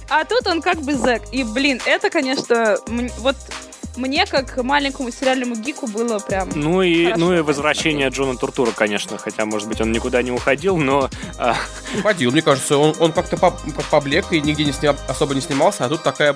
[0.08, 1.24] а тут он как бы зэк.
[1.32, 2.78] И, блин, это, конечно,
[3.18, 3.36] вот
[3.96, 9.18] мне, как маленькому сериальному гику, было прям Ну и, ну и возвращение Джона Туртура, конечно,
[9.18, 11.10] хотя, может быть, он никуда не уходил, но...
[11.40, 11.56] А...
[11.98, 13.36] Уходил, мне кажется, он, он как-то
[13.90, 14.96] поблек и нигде не сня...
[15.08, 16.36] особо не снимался, а тут такая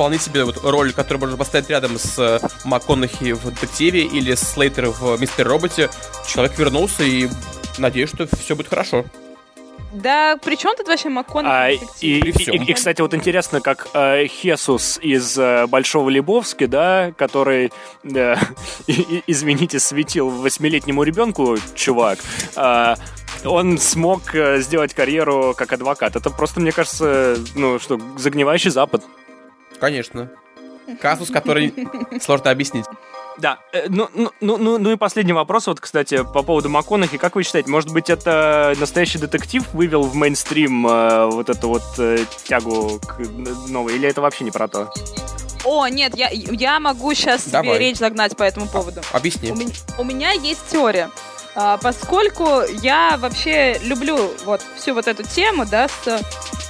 [0.00, 4.40] вполне себе вот роль, которую можно поставить рядом с э, МакКонахи в «Детективе» или с
[4.40, 5.90] Слейтер в «Мистер Роботе».
[6.26, 7.28] Человек вернулся и
[7.76, 9.04] надеюсь, что все будет хорошо.
[9.92, 11.52] Да, при чем тут вообще МакКонахи?
[11.52, 11.70] А,
[12.00, 17.12] и, и, и, и, кстати, вот интересно, как э, Хесус из э, Большого Лебовски, да,
[17.18, 17.70] который,
[18.04, 18.36] э,
[18.86, 22.20] и, извините, светил восьмилетнему ребенку, чувак,
[22.56, 22.94] э,
[23.44, 26.16] он смог э, сделать карьеру как адвокат.
[26.16, 29.04] Это просто, мне кажется, ну что, загнивающий Запад.
[29.80, 30.30] Конечно.
[31.00, 31.74] Казус, который
[32.20, 32.84] сложно объяснить.
[33.38, 37.16] Да, э, ну, ну, ну, ну, ну и последний вопрос, вот, кстати, по поводу МакКонахи.
[37.16, 41.82] Как вы считаете, может быть, это настоящий детектив вывел в мейнстрим э, вот эту вот
[41.98, 43.18] э, тягу к
[43.68, 44.92] новой, или это вообще не про то?
[45.64, 47.76] О, нет, я, я могу сейчас Давай.
[47.76, 49.00] тебе речь загнать по этому поводу.
[49.12, 49.50] Объясни.
[49.52, 51.10] У меня, у меня есть теория.
[51.54, 56.20] А, поскольку я вообще люблю вот всю вот эту тему, да, с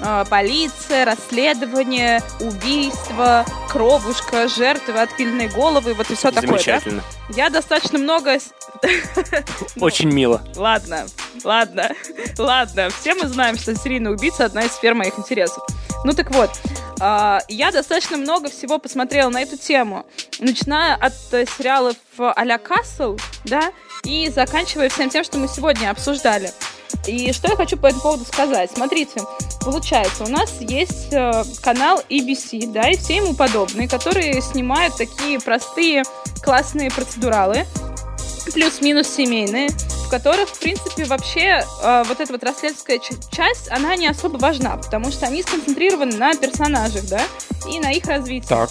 [0.01, 7.03] а, полиция, расследование, убийство, кровушка, жертвы, отпиленные головы, вот и все такое, Замечательно.
[7.29, 7.35] да?
[7.37, 8.39] Я достаточно много...
[9.81, 10.43] Очень мило.
[10.57, 11.07] Ладно,
[11.45, 11.91] ладно,
[12.39, 12.89] ладно.
[13.01, 15.63] Все мы знаем, что серийный убийца одна из сфер моих интересов.
[16.05, 16.51] Ну так вот,
[16.99, 20.07] а, я достаточно много всего посмотрела на эту тему,
[20.39, 23.73] начиная от э, сериалов а-ля Касл, да,
[24.05, 26.53] и заканчивая всем тем, что мы сегодня обсуждали.
[27.07, 28.71] И что я хочу по этому поводу сказать?
[28.73, 29.23] Смотрите,
[29.61, 35.41] получается, у нас есть э, канал EBC, да, и все ему подобные, которые снимают такие
[35.41, 36.03] простые,
[36.43, 37.67] классные процедуралы,
[38.53, 42.99] плюс-минус семейные, в которых, в принципе, вообще э, вот эта вот расследовательская
[43.31, 47.23] часть, она не особо важна, потому что они сконцентрированы на персонажах, да,
[47.71, 48.49] и на их развитии.
[48.49, 48.71] Так.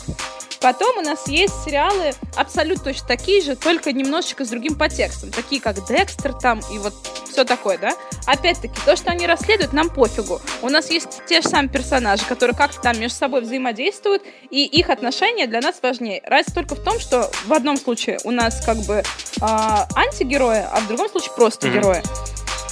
[0.61, 5.61] Потом у нас есть сериалы абсолютно точно такие же, только немножечко с другим подтекстом, такие
[5.61, 6.93] как Декстер там и вот
[7.31, 7.93] все такое, да?
[8.25, 10.41] Опять-таки, то, что они расследуют, нам пофигу.
[10.61, 14.89] У нас есть те же самые персонажи, которые как-то там между собой взаимодействуют, и их
[14.89, 16.21] отношения для нас важнее.
[16.25, 19.03] Разница только в том, что в одном случае у нас как бы э,
[19.41, 21.73] антигерои, а в другом случае просто mm-hmm.
[21.73, 22.03] герои.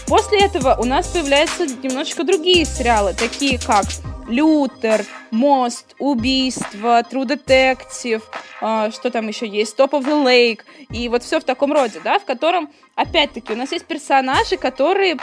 [0.07, 3.85] После этого у нас появляются немножечко другие сериалы, такие как
[4.29, 8.23] Лютер, Мост, Убийство, True Detective,
[8.61, 11.99] э, что там еще есть, Top of the Lake, и вот все в таком роде,
[12.03, 15.17] да, в котором, опять-таки, у нас есть персонажи, которые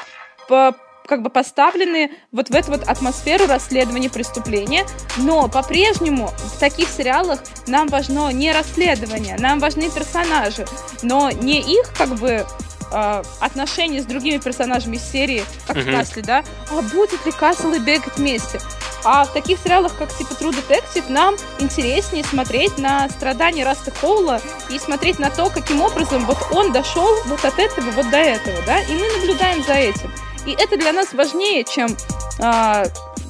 [0.48, 0.74] по
[1.06, 4.86] как бы поставлены вот в эту вот атмосферу расследования преступления,
[5.18, 10.64] но по-прежнему в таких сериалах нам важно не расследование, нам важны персонажи,
[11.02, 12.46] но не их как бы
[12.94, 15.92] э, отношения с другими персонажами из серии, как uh-huh.
[15.92, 18.60] в Касле, да, а будет ли Касл и Бегать вместе?
[19.04, 24.40] А в таких сериалах, как типа True Detective, нам интереснее смотреть на страдания Раста Хоула
[24.70, 28.56] и смотреть на то, каким образом вот он дошел вот от этого вот до этого,
[28.64, 30.10] да, и мы наблюдаем за этим.
[30.46, 31.94] И это для нас важнее, чем
[32.40, 32.84] а,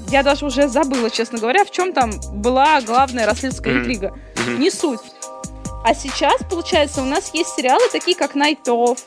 [0.09, 4.15] я даже уже забыла, честно говоря, в чем там была главная расследовательская интрига.
[4.35, 4.59] Mm-hmm.
[4.59, 5.01] Не суть.
[5.85, 8.99] А сейчас, получается, у нас есть сериалы такие, как Night Of,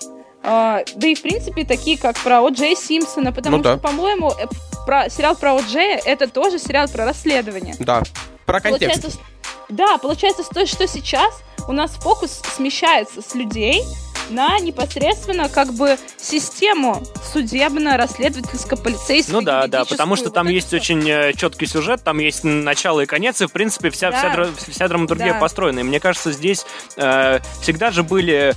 [0.48, 2.50] да и, в принципе, такие, как про О.
[2.50, 3.78] Джей Симпсона, потому ну, что, да.
[3.80, 4.46] по-моему, э,
[4.86, 5.62] про, сериал про О.
[5.62, 7.76] Джея— это тоже сериал про расследование.
[7.80, 8.04] Да,
[8.46, 9.02] про контекст.
[9.02, 9.20] Получается,
[9.68, 13.84] да, получается, то, что сейчас у нас фокус смещается с людей
[14.30, 17.04] на непосредственно как бы систему
[17.34, 19.34] судебно-расследовательско-полицейскую.
[19.34, 20.78] Ну да, да, потому что там вот есть все.
[20.78, 24.48] очень э, четкий сюжет, там есть начало и конец, и в принципе вся, да.
[24.56, 25.40] вся, вся драматургия да.
[25.40, 25.80] построена.
[25.80, 26.66] И мне кажется, здесь
[26.96, 28.56] э, всегда же были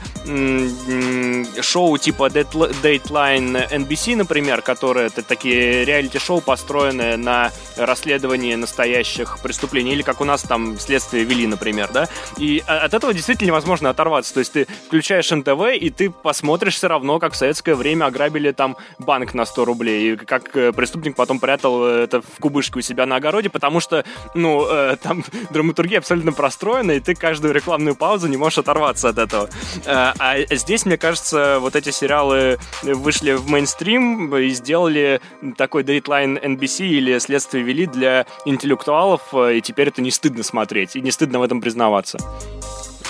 [1.60, 10.02] шоу типа Dateline NBC, например, которые это такие реалити-шоу, построенные на расследовании настоящих преступлений, или
[10.02, 12.08] как у нас там следствие вели, например, да.
[12.36, 14.34] И а, от этого действительно невозможно оторваться.
[14.34, 18.06] То есть ты включаешь НТВ, ТВ, и ты посмотришь все равно, как в советское время
[18.06, 22.40] ограбили там банк на 100 рублей, и как э, преступник потом прятал э, это в
[22.40, 24.04] кубышку у себя на огороде, потому что,
[24.34, 29.18] ну, э, там драматургия абсолютно простроена, и ты каждую рекламную паузу не можешь оторваться от
[29.18, 29.48] этого.
[29.84, 35.20] Э, а здесь, мне кажется, вот эти сериалы вышли в мейнстрим и сделали
[35.56, 40.96] такой дедлайн NBC или следствие вели для интеллектуалов, э, и теперь это не стыдно смотреть,
[40.96, 42.18] и не стыдно в этом признаваться.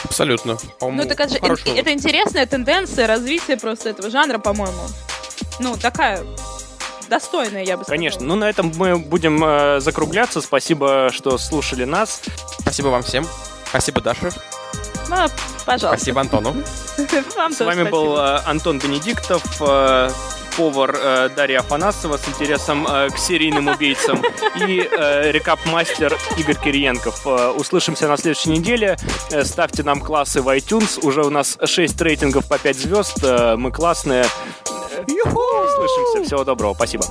[0.04, 0.56] Абсолютно.
[0.80, 4.82] Ну, так это, же, это интересная тенденция развития просто этого жанра, по-моему.
[5.58, 6.24] Ну, такая
[7.08, 7.96] достойная, я бы сказала.
[7.96, 8.24] Конечно.
[8.24, 10.40] Ну, на этом мы будем э, закругляться.
[10.40, 12.22] Спасибо, что слушали нас.
[12.60, 13.26] Спасибо вам всем.
[13.68, 14.30] Спасибо, Даша.
[15.08, 15.16] Ну,
[15.66, 15.88] пожалуйста.
[15.98, 16.54] Спасибо Антону.
[17.50, 19.42] С вами был э, Антон Бенедиктов.
[20.60, 24.22] Повар э, Дарья Афанасова с интересом э, к серийным убийцам
[24.56, 27.26] и э, рекап-мастер Игорь Кириенков.
[27.26, 28.98] Э, услышимся на следующей неделе.
[29.30, 31.02] Э, ставьте нам классы в iTunes.
[31.02, 33.24] Уже у нас 6 рейтингов по 5 звезд.
[33.24, 34.26] Э, мы классные.
[34.98, 36.24] Услышимся.
[36.26, 36.74] Всего доброго.
[36.74, 37.04] Спасибо.